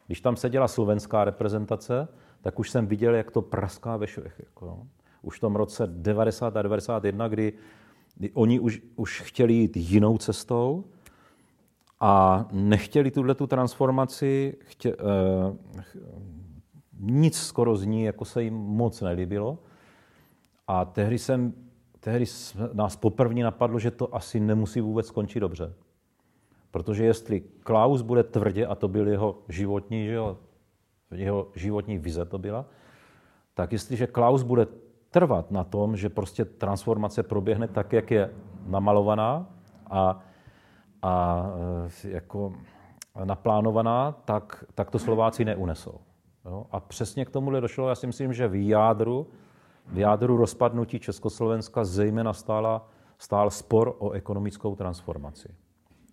[0.06, 2.08] když tam seděla slovenská reprezentace,
[2.42, 4.40] tak už jsem viděl, jak to praská ve švech.
[4.44, 4.86] Jako,
[5.22, 7.52] už v tom roce 90 a 91, kdy,
[8.16, 10.84] kdy oni už, už chtěli jít jinou cestou,
[12.00, 15.56] a nechtěli tuhle tu transformaci, chtě, eh,
[17.00, 19.58] nic skoro z ní jako se jim moc nelíbilo.
[20.66, 21.52] A tehdy, jsem,
[22.00, 22.24] tehdy
[22.72, 25.72] nás poprvé napadlo, že to asi nemusí vůbec skončit dobře.
[26.70, 30.38] Protože jestli Klaus bude tvrdě, a to byl jeho životní, že jo,
[31.10, 32.64] jeho životní vize to byla,
[33.54, 34.66] tak jestliže Klaus bude
[35.10, 38.30] trvat na tom, že prostě transformace proběhne tak, jak je
[38.66, 39.46] namalovaná
[39.90, 40.22] a,
[41.02, 41.46] a
[42.04, 42.52] e, jako
[43.24, 46.00] naplánovaná, tak, tak to Slováci neunesou.
[46.44, 46.66] Jo?
[46.70, 49.26] A přesně k tomuhle došlo, já si myslím, že v jádru,
[49.86, 55.54] v jádru rozpadnutí Československa zejména stála, stál spor o ekonomickou transformaci.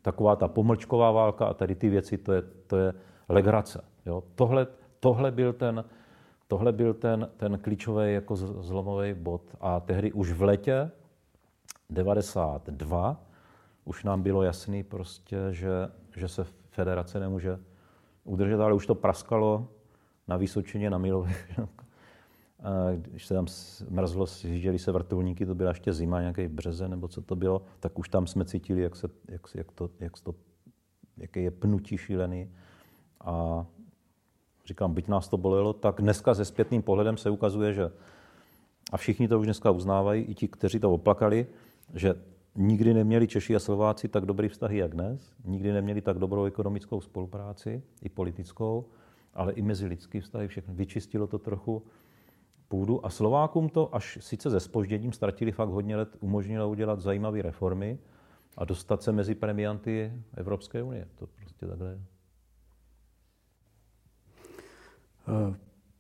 [0.01, 2.93] Taková ta pomlčková válka a tady ty věci, to je, to je
[3.29, 3.83] legrace.
[4.05, 4.23] Jo?
[4.35, 4.67] Tohle,
[4.99, 5.85] tohle byl ten,
[6.47, 9.41] tohle byl ten, ten klíčový jako zlomový bod.
[9.61, 10.91] A tehdy už v letě
[11.89, 13.26] 92
[13.87, 15.71] už nám bylo jasný prostě, že,
[16.15, 17.59] že se federace nemůže
[18.23, 19.67] udržet, ale už to praskalo
[20.27, 21.59] na Vysočině, na Milovech.
[22.95, 23.45] Když se tam
[23.89, 27.99] mrzlo, zjížděli se vrtulníky, to byla ještě zima, nějaký březen nebo co to bylo, tak
[27.99, 30.35] už tam jsme cítili, jak, se, jak, jak to, jak to,
[31.17, 32.51] jaký je pnutí šílený.
[33.21, 33.65] A
[34.65, 37.91] říkám, byť nás to bolelo, tak dneska se zpětným pohledem se ukazuje, že
[38.91, 41.47] a všichni to už dneska uznávají, i ti, kteří to oplakali,
[41.93, 42.15] že
[42.57, 45.33] nikdy neměli Češi a Slováci tak dobrý vztahy, jak dnes.
[45.45, 48.85] Nikdy neměli tak dobrou ekonomickou spolupráci, i politickou,
[49.33, 50.73] ale i mezi lidský vztahy všechno.
[50.73, 51.83] Vyčistilo to trochu
[52.67, 57.41] půdu a Slovákům to až sice se spožděním ztratili fakt hodně let, umožnilo udělat zajímavé
[57.41, 57.99] reformy
[58.57, 61.07] a dostat se mezi premianty Evropské unie.
[61.15, 62.01] To prostě takhle je.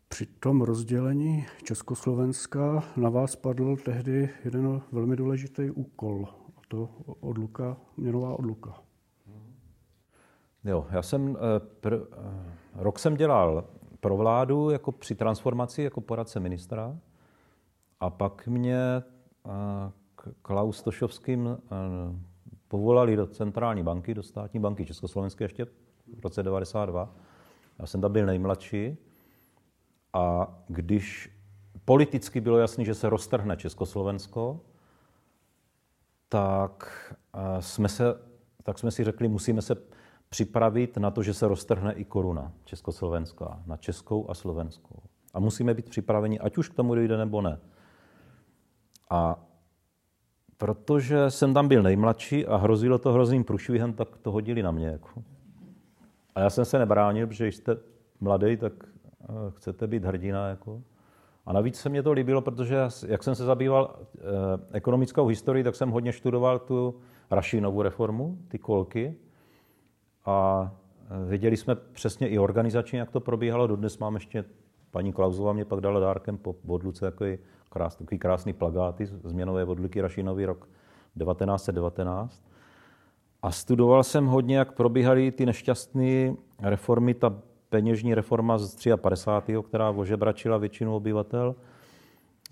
[0.07, 6.27] Při tom rozdělení Československa na vás padl tehdy jeden velmi důležitý úkol,
[6.67, 8.73] to odluka, měnová odluka.
[10.63, 11.99] Jo, já jsem, eh, pr, eh,
[12.75, 13.63] rok jsem dělal
[13.99, 16.97] pro vládu jako při transformaci jako poradce ministra
[17.99, 19.91] a pak mě eh,
[20.41, 21.57] Klaus Tošovským
[22.67, 25.65] povolali do centrální banky, do státní banky Československé ještě
[26.15, 27.15] v roce 92.
[27.79, 28.97] Já jsem tam byl nejmladší
[30.13, 31.37] a když
[31.85, 34.59] politicky bylo jasné, že se roztrhne Československo,
[36.29, 36.93] tak
[37.35, 38.03] eh, jsme, se,
[38.63, 39.75] tak jsme si řekli, musíme se
[40.29, 44.95] připravit na to, že se roztrhne i koruna československá, na českou a slovenskou.
[45.33, 47.59] A musíme být připraveni, ať už k tomu dojde nebo ne.
[49.09, 49.43] A
[50.57, 54.87] protože jsem tam byl nejmladší a hrozilo to hrozným průšvihem, tak to hodili na mě.
[54.87, 55.23] Jako.
[56.35, 57.77] A já jsem se nebránil, protože jste
[58.19, 58.73] mladý, tak
[59.29, 60.47] Eh, chcete být hrdina.
[60.47, 60.81] Jako.
[61.47, 64.21] A navíc se mě to líbilo, protože jak jsem se zabýval eh,
[64.71, 66.95] ekonomickou historií, tak jsem hodně študoval tu
[67.31, 69.15] Rašinovu reformu, ty kolky.
[70.25, 73.67] A eh, věděli jsme přesně i organizačně, jak to probíhalo.
[73.67, 74.45] Dodnes mám ještě,
[74.91, 77.37] paní Klauzová mě pak dala dárkem po odluce takový,
[77.69, 80.69] krás, takový krásný plagáty změnové odluky Rašinový rok
[81.19, 82.43] 1919.
[83.41, 89.89] A studoval jsem hodně, jak probíhaly ty nešťastné reformy, ta peněžní reforma z 53., která
[89.89, 91.55] ožebračila většinu obyvatel,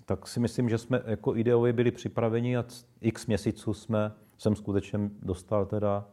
[0.04, 2.64] tak si myslím, že jsme jako ideově byli připraveni a
[3.00, 6.08] x měsíců jsme, jsem skutečně dostal teda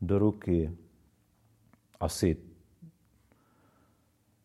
[0.00, 0.72] do ruky
[2.00, 2.36] asi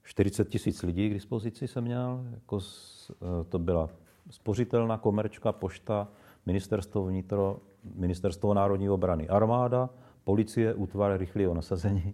[0.03, 3.89] 40 tisíc lidí k dispozici jsem měl, jako e, to byla
[4.29, 6.07] spořitelná komerčka, pošta,
[6.45, 7.59] ministerstvo vnitro,
[7.95, 9.89] ministerstvo národní obrany, armáda,
[10.23, 12.13] policie, útvar rychlého nasazení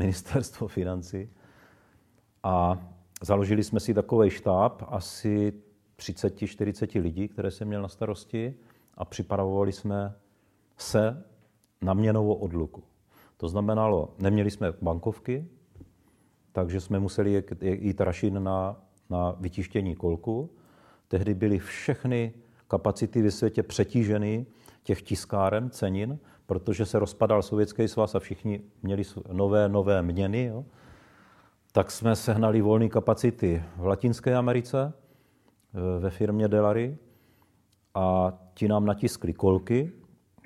[0.00, 1.28] ministerstvo financí.
[2.42, 2.78] A
[3.22, 5.52] založili jsme si takový štáb asi
[5.98, 8.54] 30-40 lidí, které jsem měl na starosti
[8.94, 10.14] a připravovali jsme
[10.76, 11.24] se
[11.82, 12.82] na měnovou odluku.
[13.36, 15.48] To znamenalo, neměli jsme bankovky,
[16.52, 18.76] takže jsme museli jít rašin na,
[19.10, 20.50] na vytištění kolku.
[21.08, 22.34] Tehdy byly všechny
[22.68, 24.46] kapacity ve světě přetíženy
[24.82, 26.18] těch tiskáren, cenin,
[26.50, 30.64] protože se rozpadal Sovětský svaz a všichni měli nové, nové měny, jo,
[31.72, 36.98] tak jsme sehnali volné kapacity v Latinské Americe e, ve firmě Delary
[37.94, 39.92] a ti nám natiskli kolky,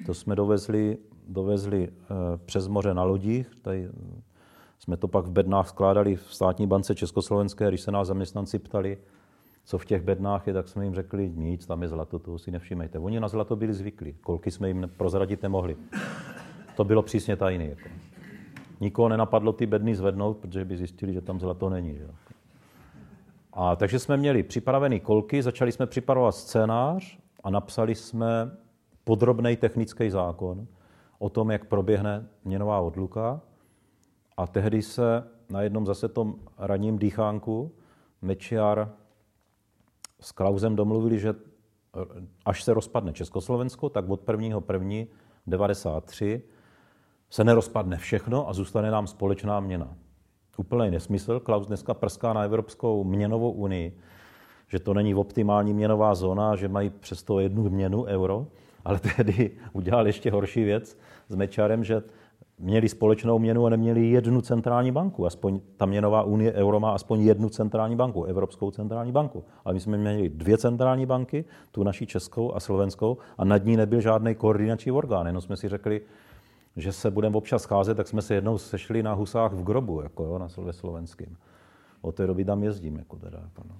[0.06, 1.90] to jsme dovezli, dovezli e,
[2.36, 3.88] přes moře na lodích, tady
[4.78, 8.98] jsme to pak v bednách skládali v státní bance Československé, když se nás zaměstnanci ptali,
[9.64, 12.50] co v těch bednách je, tak jsme jim řekli, nic, tam je zlato, toho si
[12.50, 12.98] nevšímejte.
[12.98, 15.76] Oni na zlato byli zvyklí, kolky jsme jim prozradit nemohli.
[16.76, 17.64] To bylo přísně tajné.
[17.64, 17.88] Jako.
[18.80, 21.94] Nikoho nenapadlo ty bedny zvednout, protože by zjistili, že tam zlato není.
[21.94, 22.06] Že?
[23.52, 28.50] A takže jsme měli připravený kolky, začali jsme připravovat scénář a napsali jsme
[29.04, 30.66] podrobný technický zákon
[31.18, 33.40] o tom, jak proběhne měnová odluka.
[34.36, 37.72] A tehdy se na jednom zase tom ranním dýchánku
[38.22, 38.92] Mečiar
[40.24, 41.34] s Klausem domluvili, že
[42.44, 45.06] až se rozpadne Československo, tak od 1.1.93
[45.46, 46.42] 93
[47.30, 49.96] se nerozpadne všechno a zůstane nám společná měna.
[50.56, 51.40] Úplný nesmysl.
[51.40, 53.98] Klaus dneska prská na Evropskou měnovou unii,
[54.68, 58.46] že to není optimální měnová zóna, že mají přesto jednu měnu euro,
[58.84, 62.02] ale tehdy udělal ještě horší věc s Mečarem, že
[62.58, 65.26] měli společnou měnu a neměli jednu centrální banku.
[65.26, 69.44] Aspoň ta měnová unie euro má aspoň jednu centrální banku, Evropskou centrální banku.
[69.64, 73.76] Ale my jsme měli dvě centrální banky, tu naší českou a slovenskou, a nad ní
[73.76, 75.26] nebyl žádný koordinační orgán.
[75.26, 76.00] Jenom jsme si řekli,
[76.76, 80.24] že se budeme občas scházet, tak jsme se jednou sešli na husách v grobu, jako
[80.24, 81.36] jo, na ve slovenským.
[82.00, 82.96] Od té doby tam jezdím.
[82.96, 83.74] Jako teda, jako no.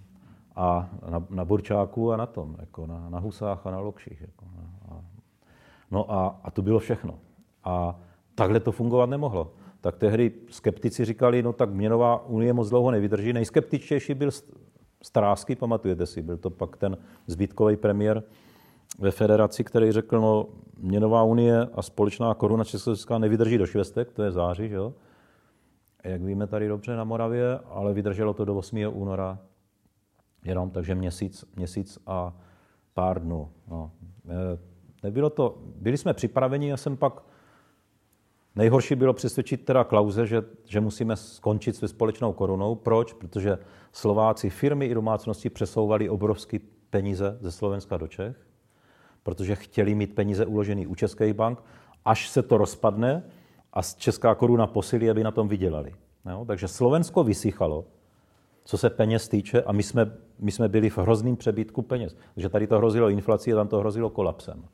[0.57, 4.21] A na, na Burčáku a na tom, jako na, na Husách a na Lokších.
[4.21, 4.63] Jako, no.
[4.89, 5.01] a,
[5.91, 7.19] no a, a to bylo všechno.
[7.65, 7.99] A
[8.35, 9.53] takhle to fungovat nemohlo.
[9.81, 13.33] Tak tehdy skeptici říkali, no tak měnová unie moc dlouho nevydrží.
[13.33, 14.31] Nejskeptičtější byl
[15.05, 18.23] Strásky, pamatujete si, byl to pak ten zbytkový premiér
[18.99, 20.47] ve federaci, který řekl, no
[20.79, 24.95] měnová unie a společná koruna Československá nevydrží do švestek, to je září, že jo?
[26.05, 28.79] Jak víme tady dobře na Moravě, ale vydrželo to do 8.
[28.93, 29.39] února
[30.45, 32.37] jenom, takže měsíc, měsíc a
[32.95, 33.51] pár dnů.
[33.69, 33.91] No.
[34.29, 34.59] E,
[35.03, 37.23] nebylo to, byli jsme připraveni, já jsem pak
[38.57, 42.75] Nejhorší bylo přesvědčit teda Klauze, že, že musíme skončit se společnou korunou.
[42.75, 43.13] Proč?
[43.13, 43.59] Protože
[43.93, 46.59] Slováci, firmy i domácnosti přesouvali obrovské
[46.91, 48.37] peníze ze Slovenska do Čech,
[49.23, 51.63] protože chtěli mít peníze uložené u českých bank,
[52.05, 53.23] až se to rozpadne
[53.73, 55.95] a česká koruna posilí, aby na tom vydělali.
[56.31, 56.45] Jo?
[56.47, 57.85] Takže Slovensko vysychalo,
[58.65, 62.17] co se peněz týče, a my jsme, my jsme byli v hrozným přebytku peněz.
[62.35, 64.65] Takže tady to hrozilo inflací a tam to hrozilo kolapsem.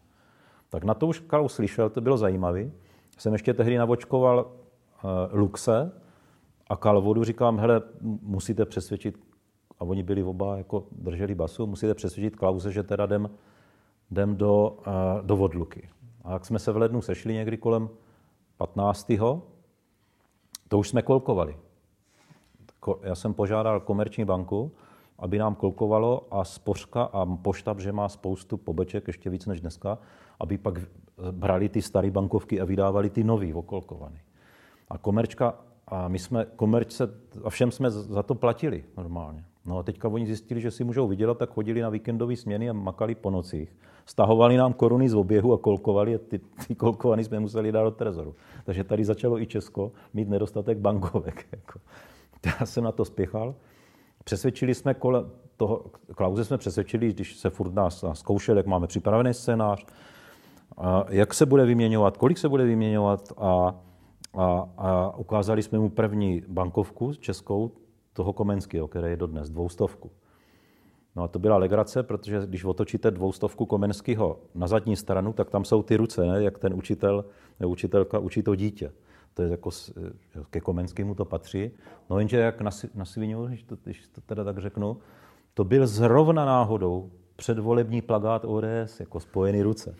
[0.69, 2.71] Tak na to už Klaus slyšel, to bylo zajímavé
[3.18, 4.38] jsem ještě tehdy navočkoval
[5.05, 5.92] uh, Luxe
[6.68, 7.83] a Kalvodu, říkám, hele,
[8.23, 9.18] musíte přesvědčit,
[9.79, 13.31] a oni byli oba, jako drželi basu, musíte přesvědčit Klauze, že teda jdem,
[14.11, 15.88] jdem do, uh, do Vodluky.
[16.25, 17.88] A jak jsme se v lednu sešli někdy kolem
[18.57, 19.12] 15.
[20.68, 21.57] to už jsme kolkovali.
[23.03, 24.73] Já jsem požádal komerční banku,
[25.18, 29.99] aby nám kolkovalo a spořka a pošta, že má spoustu pobeček, ještě víc než dneska,
[30.40, 30.75] aby pak
[31.30, 34.18] brali ty staré bankovky a vydávali ty nový okolkovaný.
[34.88, 35.54] A komerčka,
[35.88, 37.11] a my jsme komerčce,
[37.44, 39.44] a všem jsme za to platili normálně.
[39.64, 42.72] No a teďka oni zjistili, že si můžou vydělat, tak chodili na víkendové směny a
[42.72, 43.76] makali po nocích.
[44.06, 47.90] Stahovali nám koruny z oběhu a kolkovali a ty, ty kolkovaný jsme museli dát do
[47.90, 48.35] trezoru.
[48.64, 51.46] Takže tady začalo i Česko mít nedostatek bankovek.
[51.52, 51.80] Jako.
[52.61, 53.54] Já jsem na to spěchal.
[54.24, 59.35] Přesvědčili jsme kolem toho, Klauze jsme přesvědčili, když se furt nás, zkoušel, jak máme připravený
[59.35, 59.87] scénář,
[61.09, 63.75] jak se bude vyměňovat, kolik se bude vyměňovat a,
[64.35, 67.73] a, a ukázali jsme mu první bankovku českou,
[68.12, 70.11] toho Komenského, který je dodnes, dvoustovku.
[71.16, 75.64] No a to byla legrace, protože když otočíte dvoustovku Komenského na zadní stranu, tak tam
[75.64, 76.43] jsou ty ruce, ne?
[76.43, 77.25] jak ten učitel,
[77.61, 78.93] ne, učitelka učí to dítě.
[79.35, 79.71] To je jako,
[80.51, 81.71] ke Komenskému to patří.
[82.11, 84.97] No jenže jak na, na svinu, když to, když to teda tak řeknu,
[85.55, 89.95] to byl zrovna náhodou předvolební plagát ODS, jako spojený ruce.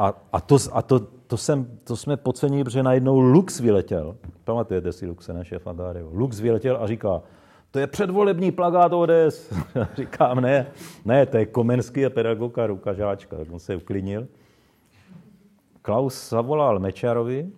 [0.00, 4.16] A, a, to, a to, to, jsem, to jsme podcenili, protože najednou Lux vyletěl.
[4.44, 6.10] Pamatujete si Luxe, ne, šéf Agário.
[6.12, 7.22] Lux vyletěl a říká,
[7.70, 9.52] to je předvolební plagát ODS.
[9.96, 10.66] Říkám, ne,
[11.04, 13.36] ne, to je Komenský a pedagogka Ruka Žáčka.
[13.36, 14.28] Tak on se uklidnil.
[15.82, 17.50] Klaus zavolal Mečarovi,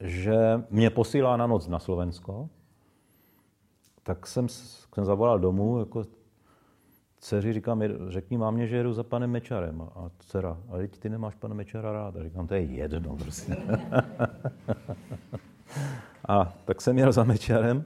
[0.00, 2.48] že mě posílá na noc na Slovensko,
[4.02, 6.04] tak jsem, jsem zavolal domů, jako
[7.22, 9.82] dceři říkám, řekni mámě, že jedu za panem Mečarem.
[9.82, 12.16] A dcera, a teď ty nemáš pana Mečara rád.
[12.16, 13.56] A říkám, to je jedno, prostě.
[16.28, 17.84] a tak jsem jel za Mečarem.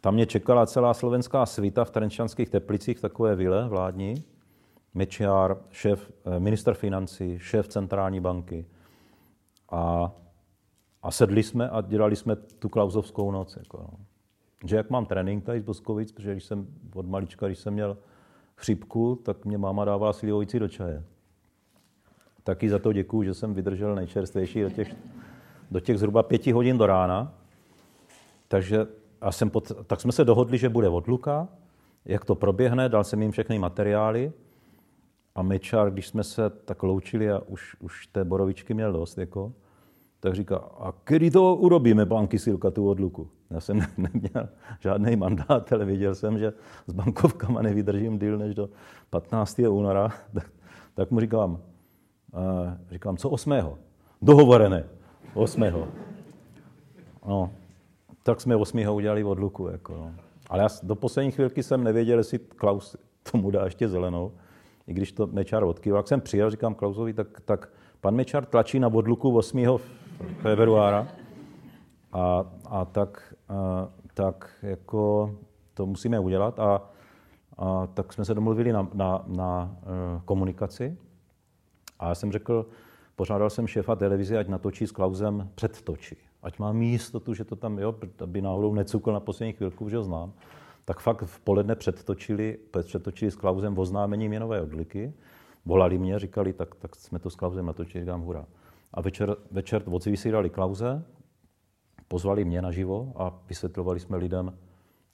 [0.00, 4.24] Tam mě čekala celá slovenská svita v Trenčanských teplicích, takové vile vládní.
[4.94, 8.66] Mečiar, šéf, eh, minister financí, šéf centrální banky.
[9.70, 10.12] A,
[11.02, 13.56] a sedli jsme a dělali jsme tu klauzovskou noc.
[13.56, 13.90] Jako, no.
[14.64, 17.96] Že jak mám trénink tady z Boskovic, protože když jsem od malička, když jsem měl
[18.56, 21.04] chřipku, tak mě máma dává slivovici do čaje.
[22.44, 24.94] Taky za to děkuju, že jsem vydržel nejčerstvější do těch,
[25.70, 27.34] do těch zhruba pěti hodin do rána.
[28.48, 28.86] Takže
[29.20, 31.48] a jsem pod, tak jsme se dohodli, že bude odluka,
[32.04, 34.32] jak to proběhne, dal jsem jim všechny materiály
[35.34, 39.52] a Mečar, když jsme se tak loučili a už, už té borovičky měl dost, jako,
[40.24, 43.28] tak říká, a kdy to urobíme, pán Kysilka, tu odluku?
[43.50, 44.48] Já jsem neměl
[44.80, 46.52] žádný mandát, ale viděl jsem, že
[46.86, 48.68] s bankovkama nevydržím díl než do
[49.10, 49.58] 15.
[49.58, 50.08] února.
[50.34, 50.50] Tak,
[50.94, 51.58] tak mu říkám,
[52.90, 53.52] říkám, co 8.
[54.22, 54.84] Dohovorené.
[55.34, 55.64] 8.
[57.26, 57.50] No,
[58.22, 58.88] tak jsme 8.
[58.88, 59.68] udělali odluku.
[59.68, 60.12] Jako, no.
[60.48, 62.96] Ale já do poslední chvilky jsem nevěděl, jestli Klaus
[63.32, 64.32] tomu dá ještě zelenou.
[64.86, 65.98] I když to Mečar odkýval.
[65.98, 67.68] Jak jsem přijel, říkám Klausovi, tak, tak
[68.00, 69.78] pan Mečar tlačí na odluku 8.
[70.42, 71.08] februára.
[72.12, 75.34] A, a tak, a, tak jako
[75.74, 76.58] to musíme udělat.
[76.58, 76.82] A,
[77.58, 80.98] a tak jsme se domluvili na, na, na uh, komunikaci.
[81.98, 82.66] A já jsem řekl,
[83.16, 86.16] požádal jsem šéfa televize, ať natočí s Klausem předtočí.
[86.42, 90.02] Ať mám jistotu, že to tam, jo, aby náhodou necukl na poslední chvilku, že ho
[90.02, 90.32] znám.
[90.84, 95.12] Tak fakt v poledne předtočili, předtočili s Klausem oznámení měnové odliky.
[95.66, 98.46] Volali mě, říkali, tak, tak jsme to s Klausem natočili, říkám hurá.
[98.94, 101.04] A večer, večer odsvysílali Klauze,
[102.08, 104.58] pozvali mě naživo a vysvětlovali jsme lidem,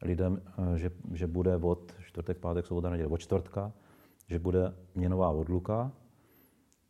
[0.03, 0.43] lidem
[0.75, 3.73] eh, že, že bude od čtvrtek, pátek, sobota, neděle, od čtvrtka,
[4.27, 5.93] že bude měnová odluka.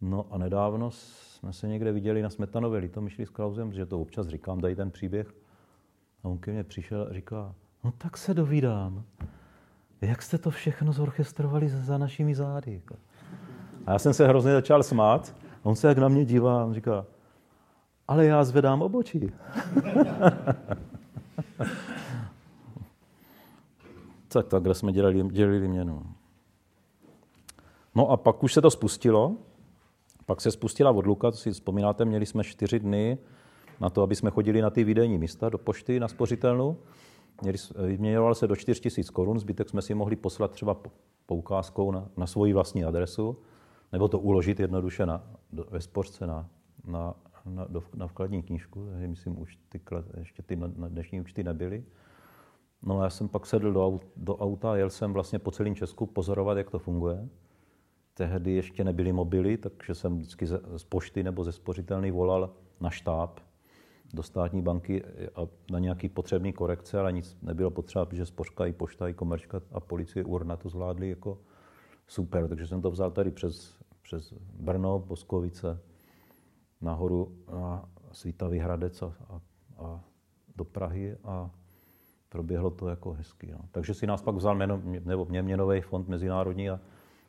[0.01, 4.27] No a nedávno jsme se někde viděli na Smetanově Litomyšli s Klausem, že to občas
[4.27, 5.35] říkám, dají ten příběh.
[6.25, 9.05] A on ke mně přišel a říká, no tak se dovídám,
[10.01, 12.83] jak jste to všechno zorchestrovali za našimi zády.
[13.87, 15.35] A já jsem se hrozně začal smát.
[15.65, 17.07] A on se jak na mě dívá a říká,
[18.09, 19.21] ale já zvedám obočí.
[24.29, 26.03] tak takhle jsme dělali, dělili měnu.
[27.95, 29.37] No a pak už se to spustilo.
[30.27, 33.19] Pak se spustila odluka, to si vzpomínáte, měli jsme čtyři dny
[33.81, 36.77] na to, aby jsme chodili na ty výdejní místa do pošty na spořitelnu.
[37.87, 40.77] Vyměňoval se do 4 000 korun, zbytek jsme si mohli poslat třeba
[41.27, 43.37] poukázkou na, na svoji vlastní adresu,
[43.93, 46.49] nebo to uložit jednoduše na, do, ve spořce na,
[46.85, 47.15] na,
[47.47, 48.87] na, do, na vkladní knížku.
[48.91, 49.81] Takže myslím, už ty,
[50.19, 51.85] ještě ty na dnešní účty nebyly.
[52.83, 55.75] No a já jsem pak sedl do, do auta a jel jsem vlastně po celém
[55.75, 57.29] Česku pozorovat, jak to funguje.
[58.15, 62.91] Tehdy ještě nebyly mobily, takže jsem vždycky z, z pošty nebo ze spořitelný volal na
[62.91, 63.41] štáb
[64.15, 68.73] do státní banky a na nějaký potřebný korekce, ale nic nebylo potřeba, protože spořka i
[68.73, 71.39] pošta, i komerčka a policie Urna to zvládli jako
[72.07, 72.49] super.
[72.49, 73.79] Takže jsem to vzal tady přes,
[74.11, 75.81] přes Brno, Boskovice,
[76.81, 79.41] nahoru na Svítavý Hradec a, a,
[79.79, 80.05] a
[80.57, 81.51] do Prahy a
[82.29, 83.53] proběhlo to jako hezky.
[83.53, 83.59] No.
[83.71, 86.81] Takže si nás pak vzal měno, nebo mě měnový fond mezinárodní a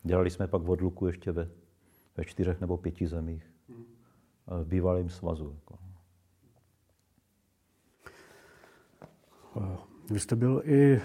[0.04, 1.50] dělali jsme pak odluku ještě ve,
[2.18, 3.54] ve čtyřech nebo pěti zemích
[4.48, 5.56] v bývalém svazu.
[5.56, 5.78] Jako.
[10.12, 11.02] Vy jste byl i eh,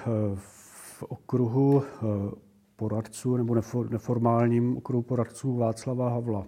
[0.97, 2.46] v okruhu eh,
[2.77, 3.55] poradců nebo
[3.91, 6.47] neformálním okruhu poradců Václava Havla.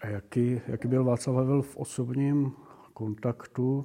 [0.00, 2.52] A jaký, jaký byl Václav Havel v osobním
[2.92, 3.84] kontaktu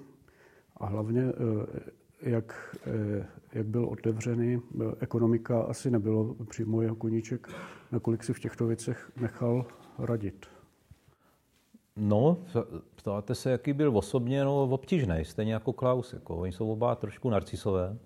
[0.78, 1.92] a hlavně eh,
[2.22, 2.76] jak,
[3.54, 4.62] jak byl otevřený.
[5.00, 7.48] Ekonomika asi nebylo přímo jeho koníček.
[7.92, 9.66] Nakolik si v těchto věcech nechal
[10.00, 10.46] radit?
[11.96, 12.38] No,
[12.96, 16.14] ptáte se, jaký byl osobně, no obtížný, stejně jako Klaus.
[16.14, 16.38] Jako.
[16.38, 17.98] Oni jsou oba trošku narcisové,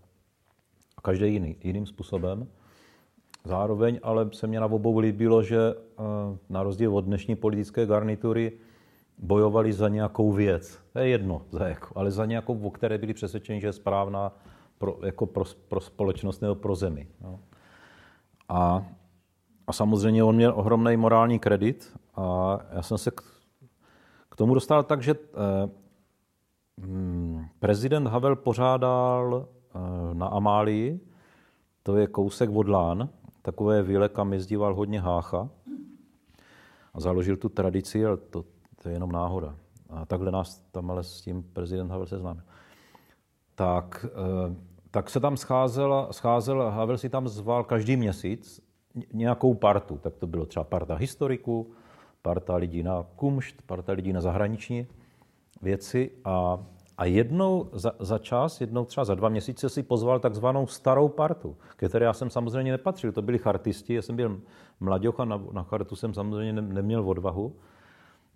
[0.97, 2.47] a každý jiný, jiným způsobem.
[3.43, 6.03] Zároveň ale se mě na obou líbilo, že eh,
[6.49, 8.51] na rozdíl od dnešní politické garnitury
[9.17, 10.79] bojovali za nějakou věc.
[10.93, 14.31] To je jedno, za jako, ale za nějakou, o které byli přesvědčeni, že je správná
[14.77, 17.07] pro, jako pro, pro společnost nebo pro zemi.
[17.21, 17.39] No.
[18.49, 18.85] A,
[19.67, 23.21] a samozřejmě on měl ohromný morální kredit a já jsem se k,
[24.29, 25.69] k tomu dostal tak, že eh,
[26.77, 29.79] mm, prezident Havel pořádal eh,
[30.13, 30.99] na Amálii,
[31.83, 33.09] to je kousek od Lán,
[33.41, 35.49] takové vile, kam jezdíval hodně Hácha
[36.93, 38.45] a založil tu tradici, ale to,
[38.81, 39.55] to je jenom náhoda.
[39.89, 42.43] A takhle nás tam ale s tím prezident Havel seznámil.
[43.55, 44.55] Tak, eh,
[44.91, 48.61] tak se tam scházel, scházel, Havel si tam zval každý měsíc
[49.13, 49.97] nějakou partu.
[49.97, 51.71] Tak to bylo třeba parta historiků,
[52.21, 54.87] parta lidí na kumšt, parta lidí na zahraniční
[55.61, 56.65] věci a,
[56.99, 61.57] a jednou za, za čas, jednou třeba za dva měsíce si pozval takzvanou starou partu,
[61.75, 63.11] které já jsem samozřejmě nepatřil.
[63.11, 64.41] To byli chartisti, já jsem byl
[64.79, 67.55] mladěch a na, na chartu jsem samozřejmě ne, neměl odvahu.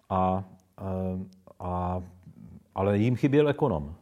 [0.09, 0.43] A,
[1.59, 2.03] a,
[2.75, 3.95] ale jim chyběl ekonom.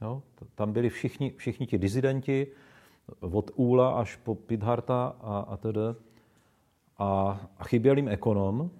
[0.00, 0.22] Jo?
[0.54, 2.46] Tam byli všichni, všichni ti dizidenti,
[3.20, 5.80] od Úla až po Pidharta a, a tedy.
[6.98, 8.70] A, a chyběl jim ekonom.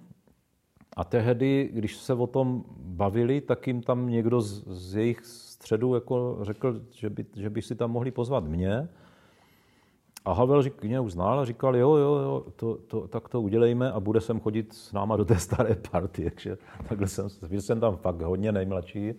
[0.98, 5.94] A tehdy, když se o tom bavili, tak jim tam někdo z, z jejich středu
[5.94, 8.88] jako řekl, že by, že by si tam mohli pozvat mě.
[10.24, 13.92] A Havel řík, mě uznal a říkal, jo, jo, jo, to, to, tak to udělejme
[13.92, 16.24] a bude sem chodit s náma do té staré party.
[16.30, 19.14] Takže takhle jsem, byl jsem tam fakt hodně nejmladší.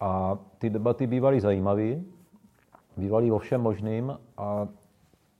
[0.00, 2.00] A ty debaty bývaly zajímavé,
[2.96, 4.68] bývaly o všem možným a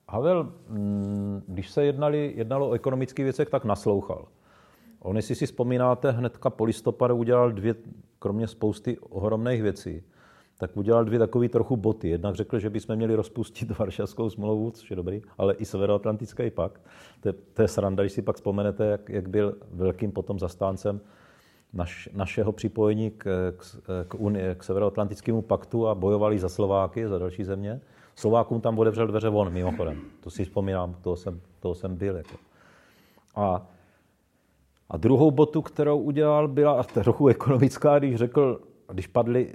[0.09, 4.25] Havel, mm, když se jednali, jednalo o ekonomických věcech, tak naslouchal.
[5.01, 7.75] On, jestli si vzpomínáte, hnedka po listopadu udělal dvě,
[8.19, 10.03] kromě spousty ohromných věcí,
[10.59, 12.09] tak udělal dvě takové trochu boty.
[12.09, 16.81] Jednak řekl, že bychom měli rozpustit Varšavskou smlouvu, což je dobrý, ale i Severoatlantický pakt.
[17.21, 21.01] To je, to je sranda, když si pak vzpomenete, jak, jak byl velkým potom zastáncem
[21.73, 27.19] naš, našeho připojení k, k, k, Unie, k Severoatlantickému paktu a bojovali za Slováky, za
[27.19, 27.81] další země.
[28.15, 30.01] Slovákům tam otevřel dveře von, mimochodem.
[30.21, 32.17] To si vzpomínám, toho jsem, toho jsem byl.
[32.17, 32.37] Jako.
[33.35, 33.67] A,
[34.91, 38.61] a druhou botu, kterou udělal, byla trochu ekonomická, když řekl,
[38.93, 39.55] když padly,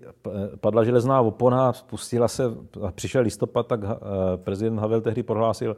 [0.55, 2.43] padla železná opona, spustila se,
[2.91, 3.87] přišel listopad, tak eh,
[4.37, 5.77] prezident Havel tehdy prohlásil,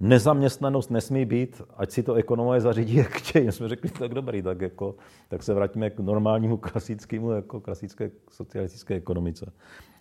[0.00, 3.52] nezaměstnanost nesmí být, ať si to ekonomové zařídí, jak chtějí.
[3.52, 4.94] Jsme řekli, tak dobrý, tak, jako,
[5.28, 9.52] tak se vrátíme k normálnímu klasickému, jako klasické socialistické ekonomice.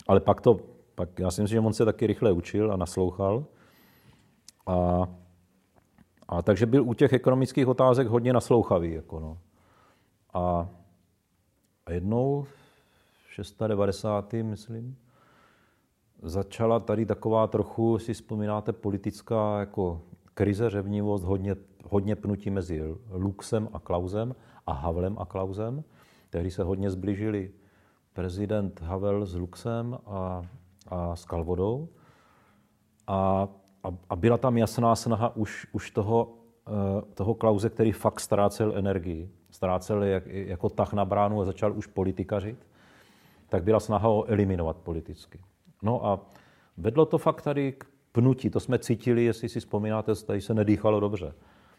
[0.08, 0.60] Ale pak to,
[0.96, 3.46] pak já si myslím, že on se taky rychle učil a naslouchal.
[4.68, 5.08] A,
[6.28, 8.94] a takže byl u těch ekonomických otázek hodně naslouchavý.
[8.94, 9.38] Jako no.
[10.34, 10.70] a,
[11.86, 12.46] a jednou,
[13.30, 14.34] 690.
[14.34, 14.98] myslím,
[16.22, 20.02] začala tady taková trochu, si vzpomínáte, politická jako
[20.34, 24.36] krize, řevnivost, hodně, hodně pnutí mezi Luxem a Klausem
[24.68, 25.84] a Havlem a Klausem.
[26.30, 27.52] Tehdy se hodně zblížili
[28.14, 30.42] prezident Havel s Luxem a,
[30.88, 31.90] a s Kalvodou.
[33.08, 33.48] A,
[33.86, 36.34] a, a byla tam jasná snaha už, už toho,
[36.68, 41.78] eh, toho Klauze, který fakt ztrácel energii, ztrácel jak, jako tah na bránu a začal
[41.78, 42.68] už politikařit,
[43.50, 45.40] tak byla snaha ho eliminovat politicky.
[45.82, 46.20] No a
[46.78, 48.50] vedlo to fakt tady k pnutí.
[48.50, 51.34] To jsme cítili, jestli si vzpomínáte, tady se nedýchalo dobře.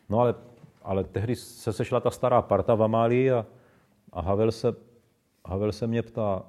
[0.08, 0.34] No ale,
[0.82, 3.46] ale tehdy se sešla ta stará parta v Amálii a,
[4.12, 4.74] a Havel, se,
[5.46, 6.42] Havel se mě ptá,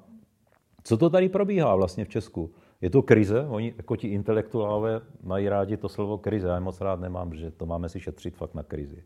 [0.84, 2.50] co to tady probíhá vlastně v Česku?
[2.80, 3.46] Je to krize?
[3.46, 6.48] Oni, jako ti intelektuálové, mají rádi to slovo krize.
[6.48, 9.04] Já moc rád nemám, že to máme si šetřit fakt na krizi.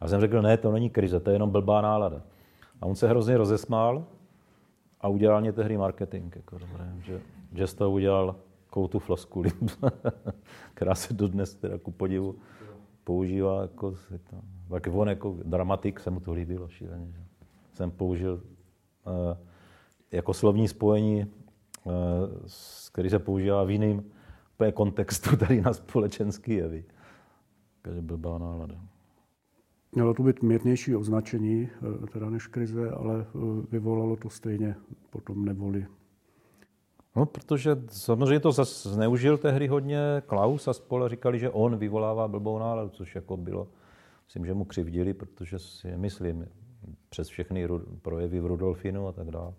[0.00, 2.22] A jsem řekl, ne, to není krize, to je jenom blbá nálada.
[2.80, 4.04] A on se hrozně rozesmál
[5.00, 6.36] a udělal mě tehdy marketing.
[6.36, 7.20] Jako dobré, že
[7.54, 8.36] že z toho udělal
[8.70, 9.50] koutu floskuli,
[10.74, 12.38] která se dodnes teda ku podivu
[13.04, 13.94] používá jako,
[14.70, 17.06] tak on jako dramatik se mu to líbilo šíleně.
[17.06, 17.20] Že?
[17.74, 19.36] Jsem použil uh,
[20.12, 21.26] jako slovní spojení,
[22.92, 24.04] který se používá v jiném
[24.74, 26.84] kontextu tady na společenský jevy.
[27.82, 28.74] Takže blbá nálada.
[29.92, 31.68] Mělo to být mírnější označení,
[32.04, 33.26] eh, teda než krize, ale
[33.70, 34.76] vyvolalo to stejně
[35.10, 35.86] potom nevoli
[37.16, 42.28] No, protože samozřejmě to zase zneužil tehdy hodně Klaus a spole říkali, že on vyvolává
[42.28, 43.68] blbou náladu, což jako bylo,
[44.26, 46.46] myslím, že mu křivdili, protože si myslím,
[47.08, 47.68] přes všechny
[48.02, 49.54] projevy v Rudolfinu a tak dále.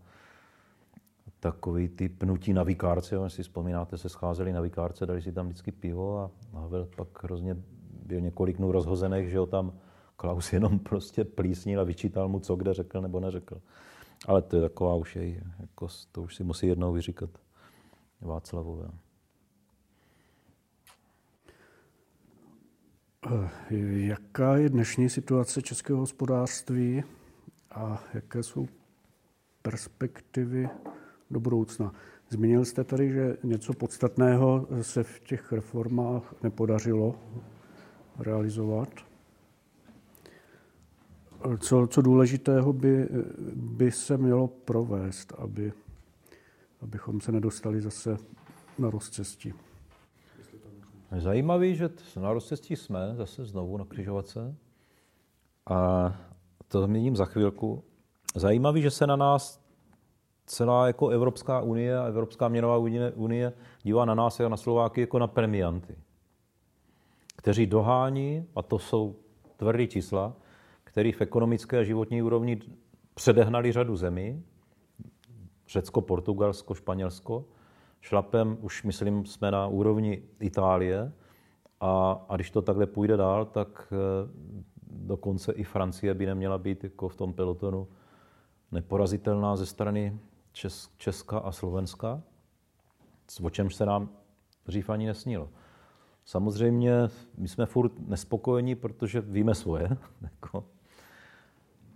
[1.46, 5.72] Takový ty pnutí na vikárce, si vzpomínáte, se scházeli na vikárce, dali si tam vždycky
[5.72, 7.56] pivo a Havel pak hrozně
[8.06, 9.74] byl několik dnů rozhozených, že ho tam
[10.16, 13.62] Klaus jenom prostě plísnil a vyčítal mu, co kde řekl nebo neřekl.
[14.28, 17.30] Ale to je taková už je, jako, to už si musí jednou vyříkat.
[18.22, 18.90] Václavové.
[23.32, 23.50] Eh,
[23.92, 27.04] jaká je dnešní situace českého hospodářství
[27.72, 28.68] a jaké jsou
[29.62, 30.70] perspektivy
[31.32, 31.94] do budoucna?
[32.30, 37.16] Zmínil jste tady, že něco podstatného se v těch reformách nepodařilo
[38.20, 38.90] realizovat.
[41.60, 43.10] Co, co důležitého by,
[43.56, 45.74] by se mělo provést, aby
[46.82, 48.18] abychom se nedostali zase
[48.80, 49.54] na rozcestí.
[51.18, 51.90] Zajímavý, že
[52.22, 54.56] na rozcestí jsme zase znovu na křižovatce.
[55.70, 56.10] A
[56.68, 57.84] to změním za chvilku.
[58.36, 59.65] Zajímavý, že se na nás
[60.46, 62.78] celá jako Evropská unie a Evropská měnová
[63.16, 65.96] unie dívá na nás a na Slováky jako na premianty,
[67.38, 69.16] kteří dohání, a to jsou
[69.58, 70.34] tvrdý čísla,
[70.84, 72.60] který v ekonomické a životní úrovni
[73.14, 74.44] předehnali řadu zemí,
[75.68, 77.46] Řecko, Portugalsko, Španělsko.
[78.02, 81.14] Šlapem už, myslím, jsme na úrovni Itálie
[81.80, 84.30] a, a když to takhle půjde dál, tak eh,
[84.92, 87.88] dokonce i Francie by neměla být jako v tom pelotonu
[88.72, 90.20] neporazitelná ze strany
[90.56, 92.22] Čes, Česka a Slovenska,
[93.44, 94.10] o čemž se nám
[94.66, 95.50] dřív ani nesnilo.
[96.26, 96.92] Samozřejmě
[97.38, 99.98] my jsme furt nespokojení, protože víme svoje.
[100.22, 100.66] Jako.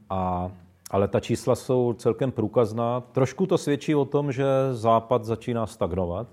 [0.09, 0.51] A
[0.91, 3.01] ale ta čísla jsou celkem průkazná.
[3.01, 6.27] Trošku to svědčí o tom, že Západ začíná stagnovat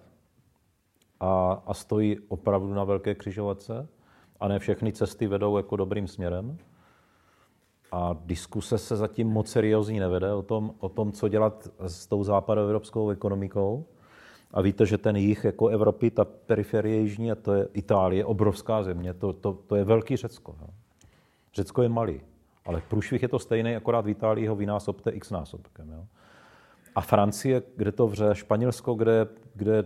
[1.20, 3.88] a, a stojí opravdu na velké křižovatce
[4.40, 6.58] a ne všechny cesty vedou jako dobrým směrem.
[7.96, 12.24] A diskuse se zatím moc seriózní nevede o tom, o tom, co dělat s tou
[12.24, 13.84] západoevropskou ekonomikou.
[14.52, 18.82] A víte, že ten jich jako Evropy, ta periferie jižní, a to je Itálie, obrovská
[18.82, 20.56] země, to, to, to je velký Řecko.
[20.60, 20.66] No.
[21.54, 22.20] Řecko je malý.
[22.66, 25.90] Ale průšvih je to stejný, akorát v Itálii ho vynásobte x násobkem.
[25.90, 26.04] Jo?
[26.94, 29.84] A Francie, kde to vře, Španělsko, kde, kde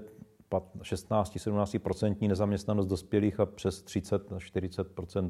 [0.81, 5.23] 16-17% nezaměstnanost dospělých a přes 30 40 eh,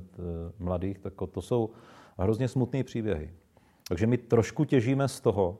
[0.58, 1.70] mladých, tak to jsou
[2.22, 3.30] hrozně smutné příběhy.
[3.88, 5.58] Takže my trošku těžíme z toho,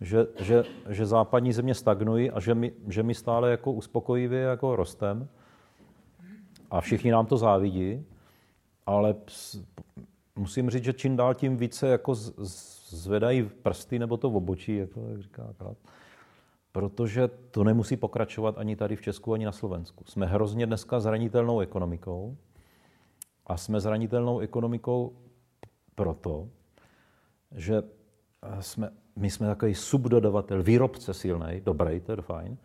[0.00, 4.76] že, že, že západní země stagnují a že my, že my stále jako uspokojivě jako
[4.76, 5.28] rostem
[6.70, 8.04] a všichni nám to závidí,
[8.86, 9.14] ale
[10.36, 15.08] musím říct, že čím dál tím více jako zvedají prsty nebo to v obočí, jako
[15.08, 15.76] jak říká krát.
[16.72, 20.04] Protože to nemusí pokračovat ani tady v Česku, ani na Slovensku.
[20.06, 22.36] Jsme hrozně dneska zranitelnou ekonomikou
[23.46, 25.12] A jsme zranitelnou ekonomikou
[25.94, 26.48] proto,
[27.54, 27.82] že
[28.60, 32.56] jsme, my jsme takový subdodavatel, výrobce silný, dobrý, to je fajn.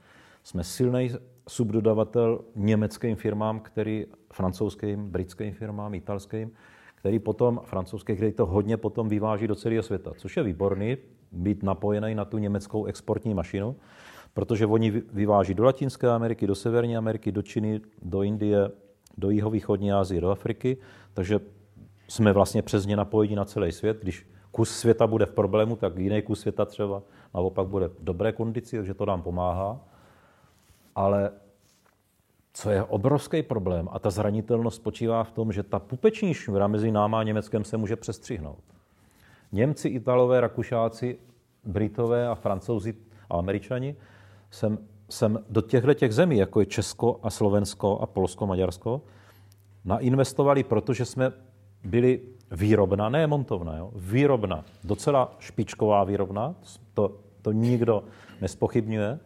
[0.44, 1.10] Jsme silný
[1.50, 6.52] subdodavatel německým firmám, který, francouzským, britským firmám, italským,
[6.96, 10.98] který potom, francouzský, který to hodně potom vyváží do celého světa, což je výborný,
[11.32, 13.76] být napojený na tu německou exportní mašinu,
[14.34, 18.72] protože oni vyváží do Latinské Ameriky, do Severní Ameriky, do Číny, do Indie,
[19.18, 20.78] do jihovýchodní Asie, do Afriky,
[21.14, 21.40] takže
[22.08, 23.98] jsme vlastně přes ně napojeni na celý svět.
[24.02, 27.02] Když kus světa bude v problému, tak jiný kus světa třeba
[27.34, 29.80] naopak bude v dobré kondici, takže to nám pomáhá.
[30.96, 31.32] Ale
[32.54, 36.92] co je obrovský problém a ta zranitelnost spočívá v tom, že ta pupeční šňůra mezi
[36.92, 38.64] náma a Německem se může přestřihnout.
[39.52, 41.20] Němci, Italové, Rakušáci,
[41.64, 42.96] Britové a Francouzi
[43.30, 43.96] a Američani
[44.52, 44.78] sem,
[45.10, 49.02] sem do těchto těch zemí, jako je Česko a Slovensko a Polsko, Maďarsko,
[49.86, 51.32] nainvestovali, protože jsme
[51.84, 52.22] byli
[52.52, 56.56] výrobna, ne montovna, jo, výrobna, docela špičková výrobna,
[56.94, 58.04] to, to nikdo
[58.42, 59.20] nespochybňuje,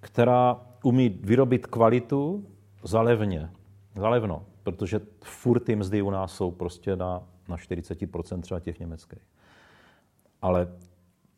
[0.00, 2.46] která umí vyrobit kvalitu
[2.82, 3.50] zalevně,
[3.96, 9.26] zalevno, protože furt ty mzdy u nás jsou prostě na, na 40% třeba těch německých.
[10.42, 10.68] Ale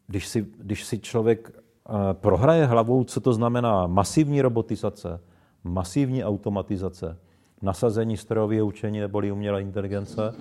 [0.07, 5.21] když si, když si člověk uh, prohraje hlavou, co to znamená masivní robotizace,
[5.65, 7.19] masivní automatizace,
[7.63, 10.35] nasazení strojového učení neboli umělé inteligence,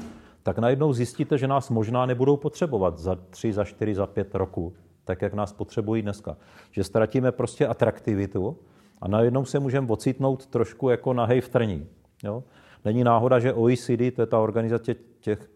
[0.44, 4.74] tak najednou zjistíte, že nás možná nebudou potřebovat za tři, za čtyři, za pět roku,
[5.06, 6.38] tak jak nás potřebují dneska.
[6.72, 8.58] Že ztratíme prostě atraktivitu
[9.02, 11.88] a najednou se můžeme ocitnout trošku jako nahej v trní.
[12.24, 12.44] Jo?
[12.86, 15.50] Není náhoda, že OECD, to je ta organizace těch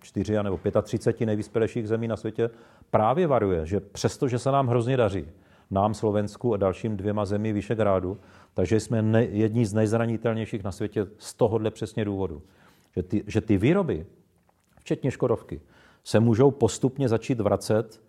[0.00, 2.50] 4 nebo 35 nejvyspělejších zemí na světě,
[2.90, 5.28] právě varuje, že přesto, že se nám hrozně daří,
[5.70, 8.18] nám, Slovensku a dalším dvěma zemí Vyšegrádu,
[8.54, 12.42] takže jsme ne, jedni z nejzranitelnějších na světě z tohohle přesně důvodu.
[12.96, 14.06] Že ty, že ty výroby,
[14.80, 15.60] včetně Škodovky,
[16.04, 18.02] se můžou postupně začít vracet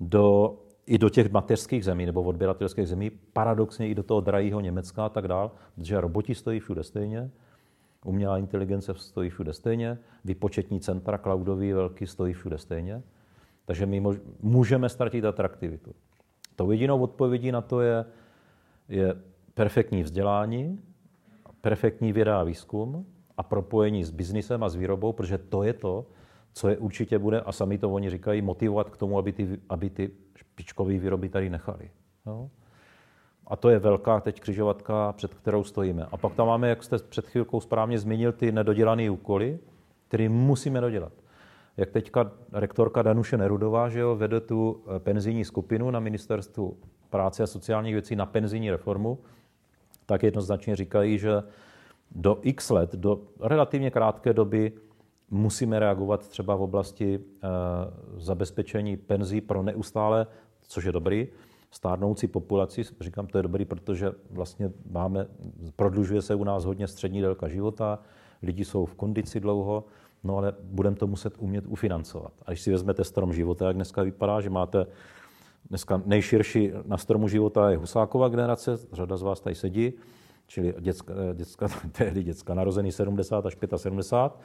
[0.00, 5.06] do, i do těch mateřských zemí nebo odběratelských zemí, paradoxně i do toho drahého Německa
[5.06, 7.30] a tak dál, protože roboti stojí všude stejně,
[8.04, 13.02] umělá inteligence stojí všude stejně, vypočetní centra cloudový velký stojí všude stejně,
[13.64, 14.02] takže my
[14.40, 15.94] můžeme ztratit atraktivitu.
[16.56, 18.04] Tou jedinou odpovědí na to je,
[18.88, 19.14] je
[19.58, 20.80] perfektní vzdělání,
[21.60, 23.06] perfektní věda a výzkum
[23.36, 26.06] a propojení s biznisem a s výrobou, protože to je to,
[26.52, 29.90] co je určitě bude, a sami to oni říkají, motivovat k tomu, aby ty, aby
[29.90, 31.90] ty špičkové výroby tady nechali.
[32.26, 32.50] No?
[33.46, 36.06] A to je velká teď křižovatka, před kterou stojíme.
[36.12, 39.58] A pak tam máme, jak jste před chvilkou správně zmínil, ty nedodělané úkoly,
[40.08, 41.12] které musíme dodělat.
[41.76, 46.76] Jak teďka rektorka Danuše Nerudová, že jo, vede tu eh, penzijní skupinu na ministerstvu
[47.10, 49.18] práce a sociálních věcí na penzijní reformu,
[50.08, 51.42] tak jednoznačně říkají, že
[52.10, 54.72] do x let, do relativně krátké doby
[55.30, 57.20] musíme reagovat třeba v oblasti e,
[58.16, 60.26] zabezpečení penzí pro neustále,
[60.68, 61.28] což je dobrý,
[61.70, 62.82] stárnoucí populaci.
[63.00, 65.26] Říkám, to je dobrý, protože vlastně máme,
[65.76, 67.98] prodlužuje se u nás hodně střední délka života,
[68.42, 69.84] lidi jsou v kondici dlouho,
[70.24, 72.32] no ale budeme to muset umět ufinancovat.
[72.46, 74.86] A když si vezmete strom života, jak dneska vypadá, že máte
[75.68, 79.92] dneska nejširší na stromu života je Husáková generace, řada z vás tady sedí,
[80.46, 84.44] čili děcka, děcka, tehdy děcka narozený 70 až 75,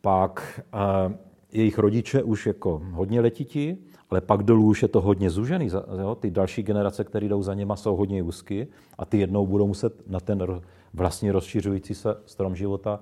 [0.00, 1.12] pak uh,
[1.52, 3.76] jejich rodiče už jako hodně letití,
[4.10, 5.70] ale pak dolů už je to hodně zužený.
[6.00, 6.14] Jo?
[6.14, 10.08] Ty další generace, které jdou za něma, jsou hodně úzky a ty jednou budou muset
[10.08, 10.60] na ten
[10.94, 13.00] vlastně rozšiřující se strom života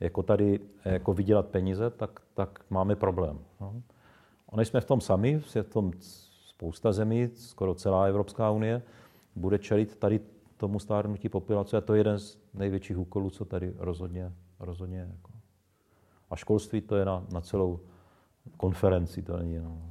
[0.00, 3.38] jako tady jako vydělat peníze, tak, tak máme problém.
[3.60, 3.74] No.
[4.46, 5.92] Oni jsme v tom sami, v tom
[6.62, 8.82] spousta zemí, skoro celá Evropská unie,
[9.36, 10.20] bude čelit tady
[10.56, 15.30] tomu stárnutí populace a to je jeden z největších úkolů, co tady rozhodně, rozhodně jako.
[16.30, 17.80] A školství to je na, na celou
[18.56, 19.82] konferenci, to není jenom.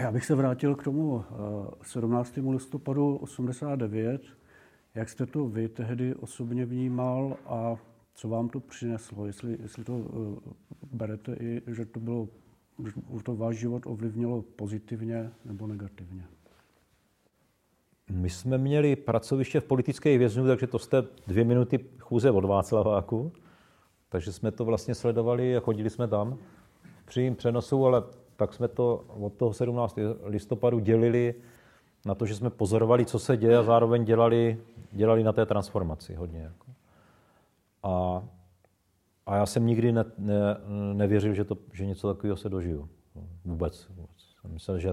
[0.00, 1.24] Já bych se vrátil k tomu
[1.82, 2.38] 17.
[2.38, 4.22] Eh, listopadu 89.
[4.94, 7.76] Jak jste to vy tehdy osobně vnímal a
[8.14, 9.26] co vám to přineslo?
[9.26, 10.38] Jestli, jestli to uh,
[10.92, 12.28] berete i, že to bylo,
[13.22, 16.24] to váš život ovlivnilo pozitivně nebo negativně?
[18.10, 23.32] My jsme měli pracoviště v politické věznu, takže to jste dvě minuty chůze od Václaváku.
[24.08, 26.38] Takže jsme to vlastně sledovali a chodili jsme tam
[27.02, 28.02] v přímém přenosu, ale
[28.36, 29.98] tak jsme to od toho 17.
[30.22, 31.34] listopadu dělili
[32.06, 34.58] na to, že jsme pozorovali, co se děje a zároveň dělali,
[34.92, 36.40] dělali na té transformaci hodně.
[36.40, 36.66] Jako.
[37.82, 38.22] A,
[39.28, 40.56] a já jsem nikdy ne, ne,
[40.92, 42.88] nevěřil, že, to, že něco takového se dožiju.
[43.44, 43.88] Vůbec.
[43.88, 44.10] vůbec.
[44.48, 44.88] Myslel, že,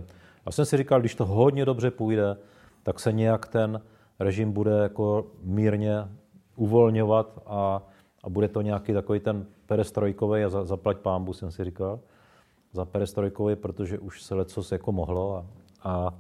[0.46, 2.38] já jsem si říkal, když to hodně dobře půjde,
[2.84, 3.82] tak se nějak ten
[4.20, 6.08] režim bude jako mírně
[6.56, 7.84] uvolňovat a,
[8.24, 12.00] a bude to nějaký takový ten perestrojkový a za, zaplať pámbu, jsem si říkal.
[12.74, 15.46] Za perestrojkový, protože už se lecos jako mohlo a,
[15.84, 16.14] a,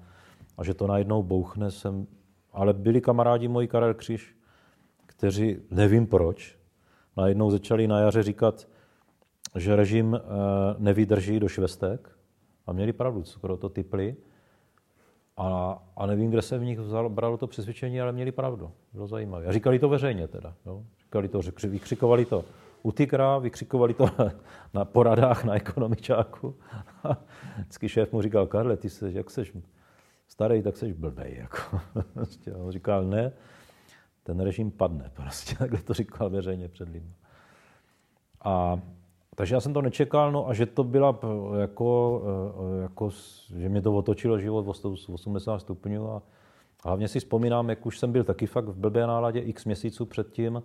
[0.57, 2.07] a že to najednou bouchne, jsem...
[2.53, 4.35] Ale byli kamarádi moji Karel Křiž,
[5.05, 6.57] kteří, nevím proč,
[7.17, 8.67] najednou začali na jaře říkat,
[9.55, 10.19] že režim eh,
[10.77, 12.09] nevydrží do švestek
[12.67, 14.15] a měli pravdu, skoro to typli.
[15.37, 18.71] A, a nevím, kde se v nich vzalo, bralo to přesvědčení, ale měli pravdu.
[18.93, 19.45] Bylo zajímavé.
[19.45, 20.53] A říkali to veřejně teda.
[20.65, 20.83] Jo?
[20.99, 22.45] Říkali to, vykřikovali to
[22.85, 24.09] u Tigra, vykřikovali to
[24.73, 26.55] na poradách na ekonomičáku.
[27.57, 29.53] Vždycky šéf mu říkal, Karle, ty jsi, jak seš
[30.27, 31.35] starý, tak seš blbej.
[31.37, 31.79] Jako.
[32.13, 33.31] Prostě on říkal, ne,
[34.25, 35.11] ten režim padne.
[35.13, 37.13] Prostě takhle to říkal veřejně před lidmi.
[38.43, 38.79] A
[39.35, 41.19] takže já jsem to nečekal, no a že to byla
[41.59, 42.21] jako,
[42.79, 43.09] eh, jako
[43.57, 46.21] že mě to otočilo život o 80 stupňů a
[46.85, 50.63] hlavně si vzpomínám, jak už jsem byl taky fakt v blbé náladě x měsíců předtím,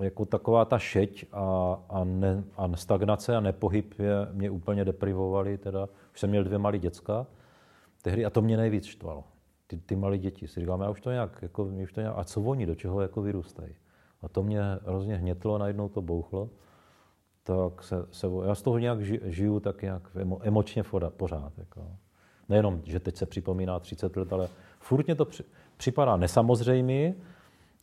[0.00, 5.58] jako taková ta šeť a, a, ne, a stagnace a nepohyb je, mě úplně deprivovali,
[5.58, 7.26] teda už jsem měl dvě malé děcka
[8.02, 9.24] tehdy a to mě nejvíc štvalo.
[9.70, 10.48] Ty, ty malé děti.
[10.48, 13.00] Si říkám, já už to nějak, jako, už to nějak, a co oni, do čeho
[13.00, 13.74] jako vyrůstají.
[14.22, 16.50] A to mě hrozně hnětlo, najednou to bouchlo
[17.48, 20.82] tak se, se, já z toho nějak žiju tak nějak emo, emočně
[21.16, 21.52] pořád.
[21.58, 21.86] Jako.
[22.48, 24.48] Nejenom, že teď se připomíná 30 let, ale
[24.80, 25.44] furt mě to při,
[25.76, 27.14] připadá nesamozřejmý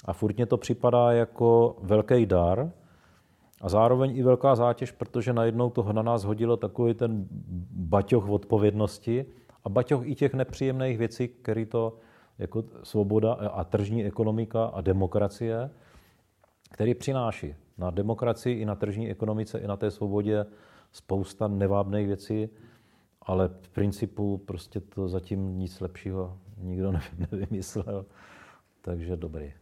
[0.06, 2.72] a furt mě to připadá jako velký dar
[3.62, 7.28] a zároveň i velká zátěž, protože najednou to na nás hodilo takový ten
[7.72, 9.26] baťoch odpovědnosti
[9.66, 11.98] a baťoch i těch nepříjemných věcí, který to
[12.40, 15.70] jako svoboda a tržní ekonomika a demokracie,
[16.72, 20.46] který přináší na demokracii, i na tržní ekonomice, i na té svobodě
[20.92, 22.50] spousta nevábných věcí,
[23.22, 26.94] ale v principu prostě to zatím nic lepšího nikdo
[27.32, 28.06] nevymyslel,
[28.82, 29.54] takže dobrý.